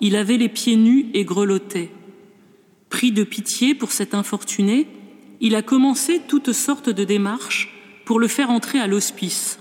il 0.02 0.16
avait 0.16 0.38
les 0.38 0.50
pieds 0.50 0.76
nus 0.76 1.08
et 1.14 1.26
grelottait. 1.26 1.92
Pris 2.90 3.12
de 3.12 3.24
pitié 3.24 3.76
pour 3.76 3.92
cet 3.92 4.14
infortuné, 4.14 4.88
il 5.42 5.56
a 5.56 5.62
commencé 5.62 6.22
toutes 6.28 6.54
sortes 6.54 6.90
de 6.90 7.04
démarches 7.04 7.74
pour 8.06 8.20
le 8.20 8.28
faire 8.28 8.50
entrer 8.50 8.80
à 8.80 8.88
l'hospice. 8.88 9.60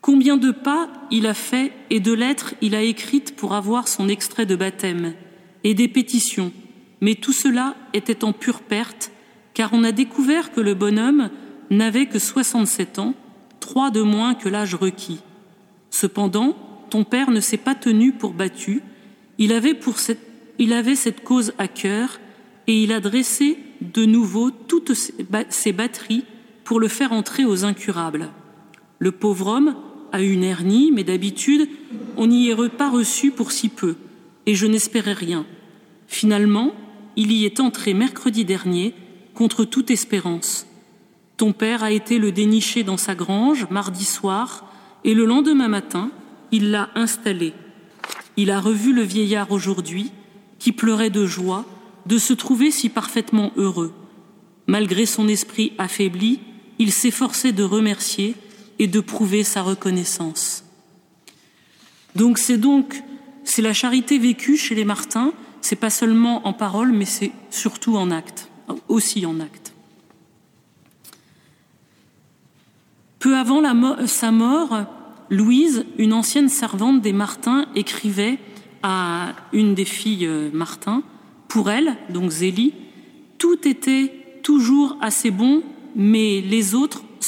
Combien 0.00 0.36
de 0.36 0.50
pas 0.50 0.88
il 1.10 1.26
a 1.26 1.34
fait 1.34 1.72
et 1.90 2.00
de 2.00 2.12
lettres 2.12 2.54
il 2.60 2.74
a 2.74 2.82
écrites 2.82 3.36
pour 3.36 3.54
avoir 3.54 3.88
son 3.88 4.08
extrait 4.08 4.46
de 4.46 4.56
baptême, 4.56 5.14
et 5.64 5.72
des 5.72 5.88
pétitions, 5.88 6.52
mais 7.00 7.14
tout 7.14 7.32
cela 7.32 7.74
était 7.94 8.24
en 8.24 8.32
pure 8.32 8.60
perte, 8.60 9.10
car 9.54 9.70
on 9.72 9.84
a 9.84 9.92
découvert 9.92 10.52
que 10.52 10.60
le 10.60 10.74
bonhomme 10.74 11.30
n'avait 11.70 12.06
que 12.06 12.18
67 12.18 12.98
ans, 12.98 13.14
trois 13.60 13.90
de 13.90 14.02
moins 14.02 14.34
que 14.34 14.48
l'âge 14.48 14.74
requis. 14.74 15.20
Cependant, 15.90 16.56
ton 16.90 17.04
père 17.04 17.30
ne 17.30 17.40
s'est 17.40 17.56
pas 17.56 17.74
tenu 17.74 18.12
pour 18.12 18.34
battu, 18.34 18.82
il 19.38 19.52
avait, 19.52 19.74
pour 19.74 19.98
cette, 19.98 20.20
il 20.58 20.72
avait 20.72 20.96
cette 20.96 21.24
cause 21.24 21.52
à 21.58 21.68
cœur, 21.68 22.20
et 22.66 22.82
il 22.82 22.92
a 22.92 23.00
dressé 23.00 23.58
de 23.80 24.04
nouveau 24.04 24.50
toutes 24.50 24.92
ses 24.94 25.72
batteries 25.72 26.24
pour 26.64 26.80
le 26.80 26.88
faire 26.88 27.12
entrer 27.12 27.44
aux 27.44 27.64
incurables. 27.64 28.30
Le 28.98 29.12
pauvre 29.12 29.48
homme 29.48 29.76
a 30.12 30.22
une 30.22 30.44
hernie, 30.44 30.90
mais 30.92 31.04
d'habitude, 31.04 31.68
on 32.16 32.26
n'y 32.26 32.48
est 32.48 32.68
pas 32.68 32.90
reçu 32.90 33.30
pour 33.30 33.52
si 33.52 33.68
peu, 33.68 33.96
et 34.46 34.54
je 34.54 34.66
n'espérais 34.66 35.12
rien. 35.12 35.46
Finalement, 36.06 36.72
il 37.16 37.32
y 37.32 37.44
est 37.44 37.60
entré 37.60 37.94
mercredi 37.94 38.44
dernier, 38.44 38.94
contre 39.34 39.64
toute 39.64 39.90
espérance. 39.90 40.66
Ton 41.36 41.52
père 41.52 41.82
a 41.82 41.90
été 41.90 42.18
le 42.18 42.32
dénicher 42.32 42.84
dans 42.84 42.96
sa 42.96 43.14
grange 43.14 43.66
mardi 43.70 44.04
soir, 44.04 44.70
et 45.04 45.14
le 45.14 45.26
lendemain 45.26 45.68
matin, 45.68 46.10
il 46.52 46.70
l'a 46.70 46.90
installé. 46.94 47.52
Il 48.36 48.50
a 48.50 48.60
revu 48.60 48.92
le 48.92 49.02
vieillard 49.02 49.50
aujourd'hui, 49.50 50.12
qui 50.58 50.72
pleurait 50.72 51.10
de 51.10 51.26
joie 51.26 51.64
de 52.06 52.18
se 52.18 52.32
trouver 52.32 52.70
si 52.70 52.88
parfaitement 52.88 53.52
heureux. 53.56 53.92
Malgré 54.66 55.06
son 55.06 55.28
esprit 55.28 55.72
affaibli, 55.78 56.40
il 56.78 56.92
s'efforçait 56.92 57.52
de 57.52 57.62
remercier 57.62 58.34
et 58.78 58.86
de 58.86 59.00
prouver 59.00 59.44
sa 59.44 59.62
reconnaissance. 59.62 60.64
Donc 62.14 62.38
c'est 62.38 62.58
donc 62.58 63.02
c'est 63.44 63.62
la 63.62 63.72
charité 63.72 64.18
vécue 64.18 64.56
chez 64.56 64.74
les 64.74 64.84
Martins, 64.84 65.32
c'est 65.60 65.76
pas 65.76 65.90
seulement 65.90 66.46
en 66.46 66.52
parole, 66.52 66.92
mais 66.92 67.04
c'est 67.04 67.32
surtout 67.50 67.96
en 67.96 68.10
acte, 68.10 68.48
aussi 68.88 69.26
en 69.26 69.40
acte. 69.40 69.72
Peu 73.18 73.36
avant 73.36 73.62
sa 74.06 74.30
mort, 74.30 74.84
Louise, 75.30 75.86
une 75.98 76.12
ancienne 76.12 76.48
servante 76.48 77.00
des 77.00 77.12
Martins, 77.12 77.66
écrivait 77.74 78.38
à 78.82 79.34
une 79.52 79.74
des 79.74 79.86
filles 79.86 80.26
euh, 80.26 80.50
Martin, 80.52 81.02
pour 81.48 81.70
elle, 81.70 81.96
donc 82.10 82.30
Zélie, 82.30 82.74
tout 83.38 83.66
était 83.66 84.12
toujours 84.42 84.96
assez 85.00 85.30
bon 85.30 85.62
mais 85.96 86.44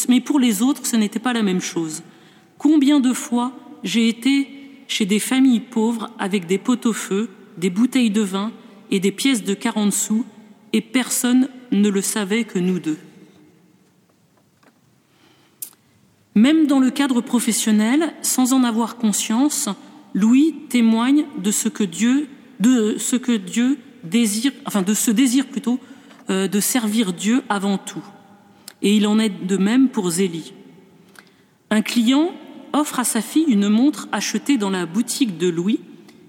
mais 0.09 0.20
pour 0.20 0.38
les 0.38 0.62
autres, 0.62 0.87
ce 0.87 0.96
n'était 0.96 1.18
pas 1.18 1.33
la 1.33 1.42
même 1.42 1.61
chose. 1.61 2.03
Combien 2.59 3.01
de 3.01 3.12
fois 3.12 3.53
j'ai 3.83 4.09
été 4.09 4.49
chez 4.88 5.07
des 5.07 5.18
familles 5.18 5.61
pauvres 5.61 6.11
avec 6.18 6.46
des 6.46 6.59
pots 6.59 6.87
au 6.87 6.92
feu, 6.92 7.29
des 7.57 7.70
bouteilles 7.70 8.11
de 8.11 8.22
vin 8.22 8.53
et 8.90 9.01
des 9.01 9.12
pièces 9.12 9.44
de 9.44 9.55
40 9.55 9.92
sous, 9.92 10.25
et 10.76 10.82
personne 10.82 11.48
ne 11.72 11.88
le 11.88 12.02
savait 12.02 12.44
que 12.44 12.58
nous 12.58 12.78
deux. 12.78 12.98
Même 16.34 16.66
dans 16.66 16.80
le 16.80 16.90
cadre 16.90 17.22
professionnel, 17.22 18.12
sans 18.20 18.52
en 18.52 18.62
avoir 18.62 18.96
conscience, 18.96 19.70
Louis 20.12 20.54
témoigne 20.68 21.24
de 21.38 21.50
ce 21.50 21.70
que 21.70 21.82
Dieu, 21.82 22.28
de 22.60 22.96
ce 22.98 23.16
que 23.16 23.32
Dieu 23.32 23.78
désire, 24.04 24.52
enfin 24.66 24.82
de 24.82 24.92
ce 24.92 25.10
désir 25.10 25.46
plutôt, 25.46 25.80
euh, 26.28 26.46
de 26.46 26.60
servir 26.60 27.14
Dieu 27.14 27.42
avant 27.48 27.78
tout 27.78 28.04
et 28.82 28.94
il 28.94 29.06
en 29.06 29.18
est 29.18 29.46
de 29.46 29.56
même 29.56 29.88
pour 29.88 30.10
Zélie. 30.10 30.52
Un 31.70 31.80
client 31.80 32.32
offre 32.74 33.00
à 33.00 33.04
sa 33.04 33.22
fille 33.22 33.46
une 33.48 33.70
montre 33.70 34.08
achetée 34.12 34.58
dans 34.58 34.68
la 34.68 34.84
boutique 34.84 35.38
de 35.38 35.48
Louis 35.48 35.80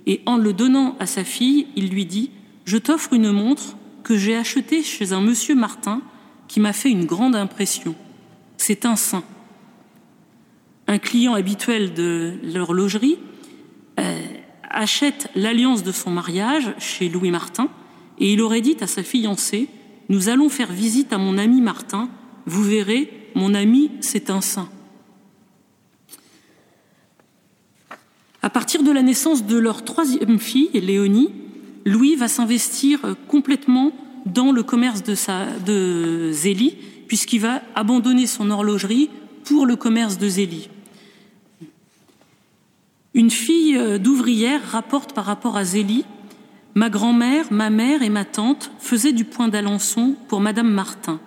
et 0.06 0.22
en 0.26 0.38
le 0.38 0.54
donnant 0.54 0.96
à 1.02 1.06
sa 1.06 1.26
fille, 1.26 1.68
il 1.76 1.90
lui 1.90 2.06
dit 2.06 2.32
Je 2.64 2.78
t'offre 2.78 3.12
une 3.12 3.32
montre 3.34 3.76
que 4.08 4.16
j'ai 4.16 4.38
achetée 4.38 4.84
chez 4.84 5.12
un 5.12 5.20
monsieur 5.20 5.54
Martin 5.54 6.02
qui 6.48 6.62
m'a 6.62 6.72
fait 6.72 6.90
une 6.90 7.06
grande 7.06 7.36
impression. 7.36 7.94
C'est 8.56 8.86
un 8.86 8.96
saint. 8.96 9.26
Un 10.88 10.98
client 10.98 11.34
habituel 11.34 11.94
de 11.94 12.36
l'horlogerie 12.42 13.20
euh, 14.00 14.18
achète 14.64 15.30
l'alliance 15.36 15.84
de 15.84 15.92
son 15.92 16.10
mariage 16.10 16.74
chez 16.78 17.10
Louis 17.10 17.32
Martin 17.32 17.68
et 18.18 18.32
il 18.32 18.42
aurait 18.42 18.62
dit 18.62 18.78
à 18.80 18.88
sa 18.88 19.04
fiancée 19.04 19.68
Nous 20.08 20.30
allons 20.30 20.48
faire 20.48 20.72
visite 20.72 21.12
à 21.12 21.18
mon 21.18 21.38
ami 21.38 21.60
Martin 21.60 22.10
vous 22.46 22.64
verrez, 22.64 23.12
mon 23.36 23.54
ami, 23.54 23.92
c'est 24.00 24.30
un 24.30 24.40
saint. 24.40 24.70
À 28.42 28.50
partir 28.50 28.84
de 28.84 28.92
la 28.92 29.02
naissance 29.02 29.46
de 29.46 29.58
leur 29.58 29.84
troisième 29.84 30.40
fille, 30.40 30.70
Léonie, 30.74 31.34
Louis 31.88 32.16
va 32.16 32.28
s'investir 32.28 33.00
complètement 33.28 33.92
dans 34.26 34.52
le 34.52 34.64
commerce 34.64 35.04
de, 35.04 36.32
Zélie, 36.32 36.76
puisqu'il 37.08 37.40
va 37.40 37.62
abandonner 37.76 38.28
son 38.28 38.52
horlogerie 38.52 39.10
pour 39.46 39.66
le 39.66 39.76
commerce 39.76 40.18
de 40.18 40.28
Zélie. 40.28 40.70
Une 43.14 43.32
fille 43.32 44.00
d'ouvrière 44.00 44.62
rapporte 44.70 45.14
par 45.14 45.26
rapport 45.26 45.56
à 45.58 45.64
Zélie 45.64 46.06
Ma 46.76 46.90
grand-mère, 46.92 47.48
ma 47.50 47.72
mère 47.72 48.04
et 48.04 48.10
ma 48.10 48.24
tante 48.24 48.70
faisaient 48.78 49.14
du 49.14 49.26
point 49.26 49.48
d'Alençon 49.48 50.16
pour 50.28 50.42
Madame 50.42 50.70
Martin 50.70 51.20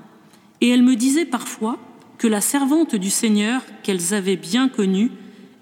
et 0.60 0.68
elle 0.68 0.82
me 0.82 0.96
disait 0.96 1.24
parfois 1.24 1.78
que 2.18 2.28
la 2.28 2.40
servante 2.40 2.94
du 2.94 3.10
Seigneur 3.10 3.62
qu'elles 3.82 4.14
avaient 4.14 4.36
bien 4.36 4.68
connue 4.68 5.10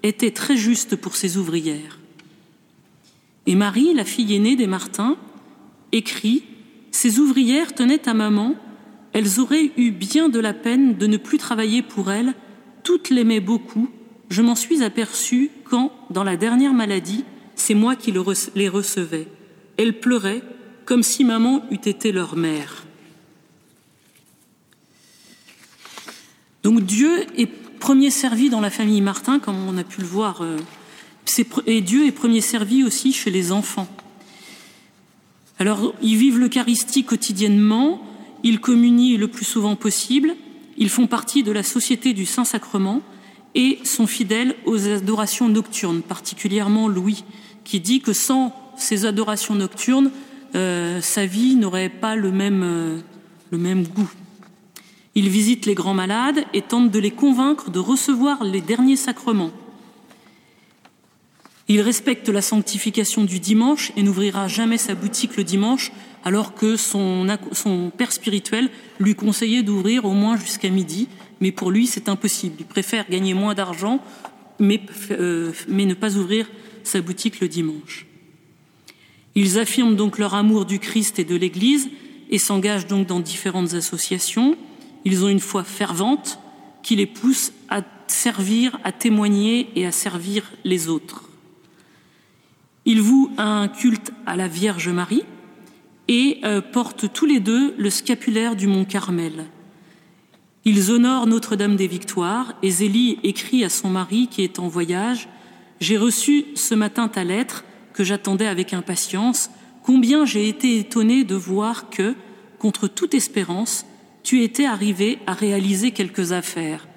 était 0.03 0.31
très 0.31 0.57
juste 0.57 0.95
pour 0.95 1.15
ses 1.15 1.37
ouvrières. 1.37 1.98
Et 3.49 3.55
Marie, 3.55 3.95
la 3.95 4.05
fille 4.05 4.35
aînée 4.35 4.55
des 4.55 4.67
Martins, 4.67 5.17
écrit 5.91 6.43
Ces 6.91 7.17
ouvrières 7.17 7.73
tenaient 7.73 8.07
à 8.07 8.13
maman, 8.13 8.53
elles 9.11 9.39
auraient 9.39 9.71
eu 9.75 9.89
bien 9.89 10.29
de 10.29 10.39
la 10.39 10.53
peine 10.53 10.97
de 10.97 11.07
ne 11.07 11.17
plus 11.17 11.39
travailler 11.39 11.81
pour 11.81 12.11
elle, 12.11 12.35
toutes 12.83 13.09
l'aimaient 13.09 13.39
beaucoup, 13.39 13.89
je 14.29 14.43
m'en 14.43 14.53
suis 14.53 14.83
aperçue 14.83 15.49
quand, 15.63 15.91
dans 16.11 16.23
la 16.23 16.37
dernière 16.37 16.75
maladie, 16.75 17.25
c'est 17.55 17.73
moi 17.73 17.95
qui 17.95 18.11
les 18.11 18.69
recevais. 18.69 19.27
Elles 19.77 19.99
pleuraient 19.99 20.43
comme 20.85 21.01
si 21.01 21.23
maman 21.23 21.63
eût 21.71 21.89
été 21.89 22.11
leur 22.11 22.35
mère. 22.35 22.85
Donc 26.61 26.81
Dieu 26.81 27.25
est 27.35 27.47
premier 27.79 28.11
servi 28.11 28.51
dans 28.51 28.61
la 28.61 28.69
famille 28.69 29.01
Martin, 29.01 29.39
comme 29.39 29.67
on 29.67 29.75
a 29.79 29.83
pu 29.83 30.01
le 30.01 30.07
voir, 30.07 30.43
euh, 30.43 30.57
et 31.65 31.81
Dieu 31.81 32.05
est 32.05 32.11
premier 32.11 32.41
servi 32.41 32.83
aussi 32.83 33.13
chez 33.13 33.31
les 33.31 33.51
enfants. 33.51 33.87
Alors, 35.59 35.93
ils 36.01 36.15
vivent 36.15 36.39
l'Eucharistie 36.39 37.03
quotidiennement, 37.03 38.01
ils 38.43 38.61
communient 38.61 39.17
le 39.17 39.27
plus 39.27 39.45
souvent 39.45 39.75
possible, 39.75 40.35
ils 40.77 40.89
font 40.89 41.07
partie 41.07 41.43
de 41.43 41.51
la 41.51 41.63
société 41.63 42.13
du 42.13 42.25
Saint-Sacrement 42.25 43.01
et 43.55 43.79
sont 43.83 44.07
fidèles 44.07 44.55
aux 44.65 44.87
adorations 44.87 45.49
nocturnes, 45.49 46.01
particulièrement 46.01 46.87
Louis, 46.87 47.25
qui 47.65 47.81
dit 47.81 47.99
que 47.99 48.13
sans 48.13 48.55
ces 48.77 49.05
adorations 49.05 49.55
nocturnes, 49.55 50.11
euh, 50.55 51.01
sa 51.01 51.25
vie 51.25 51.55
n'aurait 51.55 51.89
pas 51.89 52.15
le 52.15 52.31
même, 52.31 52.63
euh, 52.63 52.99
le 53.51 53.57
même 53.57 53.85
goût. 53.85 54.09
Il 55.15 55.27
visite 55.27 55.65
les 55.65 55.75
grands 55.75 55.93
malades 55.93 56.45
et 56.53 56.61
tente 56.61 56.91
de 56.91 56.99
les 56.99 57.11
convaincre 57.11 57.69
de 57.69 57.79
recevoir 57.79 58.43
les 58.43 58.61
derniers 58.61 58.95
sacrements. 58.95 59.51
Il 61.71 61.81
respecte 61.81 62.29
la 62.29 62.41
sanctification 62.41 63.23
du 63.23 63.39
dimanche 63.39 63.91
et 63.95 64.01
n'ouvrira 64.01 64.47
jamais 64.47 64.79
sa 64.79 64.95
boutique 64.95 65.37
le 65.37 65.43
dimanche, 65.43 65.91
alors 66.23 66.55
que 66.55 66.75
son, 66.77 67.27
père 67.95 68.11
spirituel 68.11 68.71
lui 68.99 69.13
conseillait 69.13 69.61
d'ouvrir 69.61 70.05
au 70.05 70.13
moins 70.13 70.35
jusqu'à 70.35 70.69
midi, 70.69 71.07
mais 71.39 71.51
pour 71.51 71.69
lui 71.69 71.85
c'est 71.85 72.09
impossible. 72.09 72.55
Il 72.59 72.65
préfère 72.65 73.07
gagner 73.07 73.35
moins 73.35 73.53
d'argent, 73.53 74.01
mais, 74.57 74.81
euh, 75.11 75.51
mais 75.67 75.85
ne 75.85 75.93
pas 75.93 76.17
ouvrir 76.17 76.49
sa 76.83 77.01
boutique 77.01 77.39
le 77.39 77.47
dimanche. 77.47 78.07
Ils 79.35 79.59
affirment 79.59 79.95
donc 79.95 80.17
leur 80.17 80.33
amour 80.33 80.65
du 80.65 80.79
Christ 80.79 81.19
et 81.19 81.23
de 81.23 81.35
l'Église 81.35 81.87
et 82.31 82.39
s'engagent 82.39 82.87
donc 82.87 83.05
dans 83.05 83.19
différentes 83.19 83.75
associations. 83.75 84.57
Ils 85.05 85.23
ont 85.23 85.29
une 85.29 85.39
foi 85.39 85.63
fervente, 85.63 86.39
qui 86.81 86.95
les 86.95 87.05
pousse 87.05 87.53
à 87.69 87.81
servir, 88.07 88.79
à 88.83 88.91
témoigner 88.91 89.69
et 89.75 89.85
à 89.85 89.91
servir 89.91 90.51
les 90.63 90.87
autres. 90.87 91.28
Ils 92.89 93.03
vouent 93.03 93.29
un 93.37 93.67
culte 93.67 94.11
à 94.25 94.35
la 94.35 94.47
Vierge 94.47 94.89
Marie 94.89 95.21
et 96.07 96.39
euh, 96.43 96.59
portent 96.59 97.13
tous 97.13 97.27
les 97.27 97.39
deux 97.39 97.75
le 97.77 97.91
scapulaire 97.91 98.55
du 98.55 98.65
mont 98.65 98.83
Carmel. 98.83 99.45
Ils 100.65 100.89
honorent 100.89 101.27
Notre-Dame 101.27 101.75
des 101.75 101.85
Victoires 101.85 102.55
et 102.63 102.71
Zélie 102.71 103.19
écrit 103.21 103.63
à 103.63 103.69
son 103.69 103.89
mari 103.91 104.27
qui 104.27 104.41
est 104.41 104.57
en 104.57 104.67
voyage 104.67 105.29
J'ai 105.79 105.99
reçu 105.99 106.45
ce 106.55 106.73
matin 106.73 107.07
ta 107.09 107.23
lettre 107.23 107.63
que 107.93 108.03
j'attendais 108.03 108.47
avec 108.47 108.73
impatience. 108.73 109.51
Combien 109.83 110.25
j'ai 110.25 110.49
été 110.49 110.79
étonné 110.79 111.23
de 111.23 111.35
voir 111.35 111.91
que, 111.91 112.15
contre 112.57 112.87
toute 112.87 113.13
espérance, 113.13 113.85
tu 114.23 114.41
étais 114.41 114.65
arrivé 114.65 115.19
à 115.27 115.33
réaliser 115.33 115.91
quelques 115.91 116.31
affaires. 116.31 116.87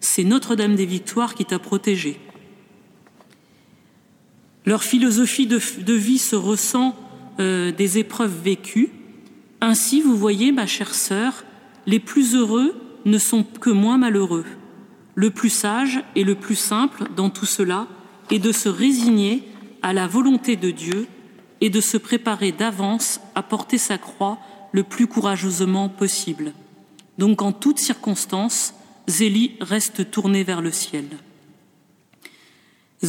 C'est 0.00 0.24
Notre-Dame 0.24 0.76
des 0.76 0.86
Victoires 0.86 1.34
qui 1.34 1.44
t'a 1.44 1.58
protégé. 1.58 2.18
Leur 4.66 4.82
philosophie 4.82 5.46
de, 5.46 5.92
vie 5.92 6.18
se 6.18 6.34
ressent 6.34 6.96
euh, 7.38 7.70
des 7.70 7.98
épreuves 7.98 8.36
vécues. 8.42 8.90
Ainsi, 9.60 10.00
vous 10.00 10.16
voyez, 10.16 10.50
ma 10.50 10.66
chère 10.66 10.94
sœur, 10.94 11.44
les 11.86 12.00
plus 12.00 12.34
heureux 12.34 12.74
ne 13.04 13.18
sont 13.18 13.44
que 13.44 13.70
moins 13.70 13.96
malheureux. 13.96 14.44
Le 15.14 15.30
plus 15.30 15.50
sage 15.50 16.02
et 16.16 16.24
le 16.24 16.34
plus 16.34 16.56
simple 16.56 17.04
dans 17.16 17.30
tout 17.30 17.46
cela 17.46 17.86
est 18.30 18.40
de 18.40 18.50
se 18.50 18.68
résigner 18.68 19.44
à 19.82 19.92
la 19.92 20.08
volonté 20.08 20.56
de 20.56 20.72
Dieu 20.72 21.06
et 21.60 21.70
de 21.70 21.80
se 21.80 21.96
préparer 21.96 22.50
d'avance 22.50 23.20
à 23.36 23.44
porter 23.44 23.78
sa 23.78 23.98
croix 23.98 24.38
le 24.72 24.82
plus 24.82 25.06
courageusement 25.06 25.88
possible. 25.88 26.52
Donc 27.18 27.40
en 27.40 27.52
toutes 27.52 27.78
circonstances, 27.78 28.74
Zélie 29.06 29.52
reste 29.60 30.10
tournée 30.10 30.42
vers 30.42 30.60
le 30.60 30.72
ciel. 30.72 31.04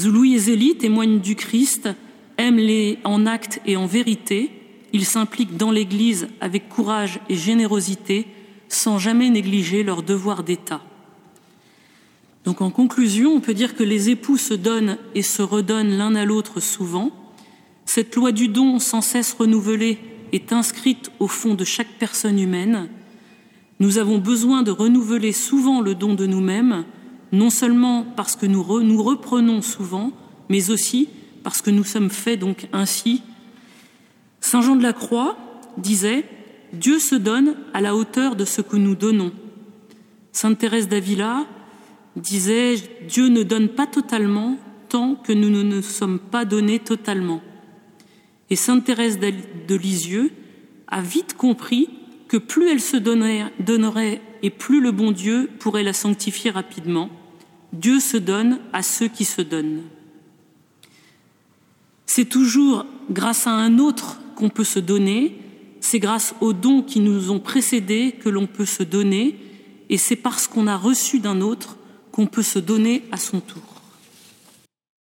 Louis 0.05 0.35
et 0.35 0.39
Zélie 0.39 0.75
témoignent 0.75 1.19
du 1.19 1.35
Christ, 1.35 1.89
aiment 2.37 2.57
les 2.57 2.99
en 3.03 3.25
acte 3.25 3.61
et 3.65 3.77
en 3.77 3.85
vérité, 3.85 4.51
ils 4.93 5.05
s'impliquent 5.05 5.57
dans 5.57 5.71
l'Église 5.71 6.27
avec 6.41 6.69
courage 6.69 7.19
et 7.29 7.35
générosité, 7.35 8.27
sans 8.69 8.99
jamais 8.99 9.29
négliger 9.29 9.83
leur 9.83 10.03
devoir 10.03 10.43
d'État. 10.43 10.81
Donc 12.45 12.61
en 12.61 12.69
conclusion, 12.69 13.33
on 13.33 13.41
peut 13.41 13.53
dire 13.53 13.75
que 13.75 13.83
les 13.83 14.09
époux 14.09 14.37
se 14.37 14.53
donnent 14.53 14.97
et 15.15 15.21
se 15.21 15.41
redonnent 15.41 15.97
l'un 15.97 16.15
à 16.15 16.25
l'autre 16.25 16.59
souvent. 16.59 17.11
Cette 17.85 18.15
loi 18.15 18.31
du 18.31 18.47
don 18.47 18.79
sans 18.79 19.01
cesse 19.01 19.33
renouvelée 19.33 19.97
est 20.31 20.53
inscrite 20.53 21.11
au 21.19 21.27
fond 21.27 21.55
de 21.55 21.63
chaque 21.63 21.97
personne 21.99 22.39
humaine. 22.39 22.89
Nous 23.79 23.97
avons 23.97 24.17
besoin 24.17 24.63
de 24.63 24.71
renouveler 24.71 25.31
souvent 25.31 25.81
le 25.81 25.93
don 25.93 26.13
de 26.13 26.25
nous-mêmes, 26.25 26.85
non 27.31 27.49
seulement 27.49 28.05
parce 28.15 28.35
que 28.35 28.45
nous, 28.45 28.81
nous 28.83 29.03
reprenons 29.03 29.61
souvent, 29.61 30.11
mais 30.49 30.69
aussi 30.69 31.09
parce 31.43 31.61
que 31.61 31.71
nous 31.71 31.83
sommes 31.83 32.09
faits 32.09 32.39
donc 32.39 32.67
ainsi. 32.73 33.21
Saint 34.41 34.61
Jean 34.61 34.75
de 34.75 34.83
la 34.83 34.93
Croix 34.93 35.37
disait 35.77 36.25
Dieu 36.73 36.99
se 36.99 37.15
donne 37.15 37.55
à 37.73 37.81
la 37.81 37.95
hauteur 37.95 38.35
de 38.35 38.45
ce 38.45 38.61
que 38.61 38.77
nous 38.77 38.95
donnons. 38.95 39.31
Sainte 40.31 40.59
Thérèse 40.59 40.87
d'Avila 40.87 41.45
disait 42.15 42.75
Dieu 43.07 43.27
ne 43.27 43.43
donne 43.43 43.69
pas 43.69 43.87
totalement 43.87 44.57
tant 44.89 45.15
que 45.15 45.33
nous 45.33 45.49
ne 45.49 45.63
nous 45.63 45.81
sommes 45.81 46.19
pas 46.19 46.45
donnés 46.45 46.79
totalement. 46.79 47.41
Et 48.49 48.55
Sainte 48.55 48.85
Thérèse 48.85 49.19
de 49.19 49.75
Lisieux 49.75 50.31
a 50.87 51.01
vite 51.01 51.35
compris 51.35 51.89
que 52.27 52.37
plus 52.37 52.69
elle 52.69 52.81
se 52.81 52.97
donnerait 52.97 54.21
et 54.43 54.49
plus 54.49 54.81
le 54.81 54.91
bon 54.91 55.11
Dieu 55.11 55.49
pourrait 55.59 55.83
la 55.83 55.93
sanctifier 55.93 56.51
rapidement. 56.51 57.09
Dieu 57.73 57.99
se 57.99 58.17
donne 58.17 58.59
à 58.73 58.81
ceux 58.83 59.07
qui 59.07 59.25
se 59.25 59.41
donnent. 59.41 59.83
C'est 62.05 62.25
toujours 62.25 62.85
grâce 63.11 63.47
à 63.47 63.51
un 63.51 63.79
autre 63.79 64.19
qu'on 64.35 64.49
peut 64.49 64.63
se 64.63 64.79
donner, 64.79 65.37
c'est 65.81 65.99
grâce 65.99 66.33
aux 66.41 66.53
dons 66.53 66.81
qui 66.81 66.99
nous 66.99 67.31
ont 67.31 67.39
précédés 67.39 68.15
que 68.19 68.29
l'on 68.29 68.47
peut 68.47 68.65
se 68.65 68.83
donner, 68.83 69.35
et 69.89 69.97
c'est 69.97 70.15
parce 70.15 70.47
qu'on 70.47 70.67
a 70.67 70.77
reçu 70.77 71.19
d'un 71.19 71.41
autre 71.41 71.77
qu'on 72.11 72.25
peut 72.25 72.41
se 72.41 72.59
donner 72.59 73.03
à 73.11 73.17
son 73.17 73.39
tour. 73.39 73.66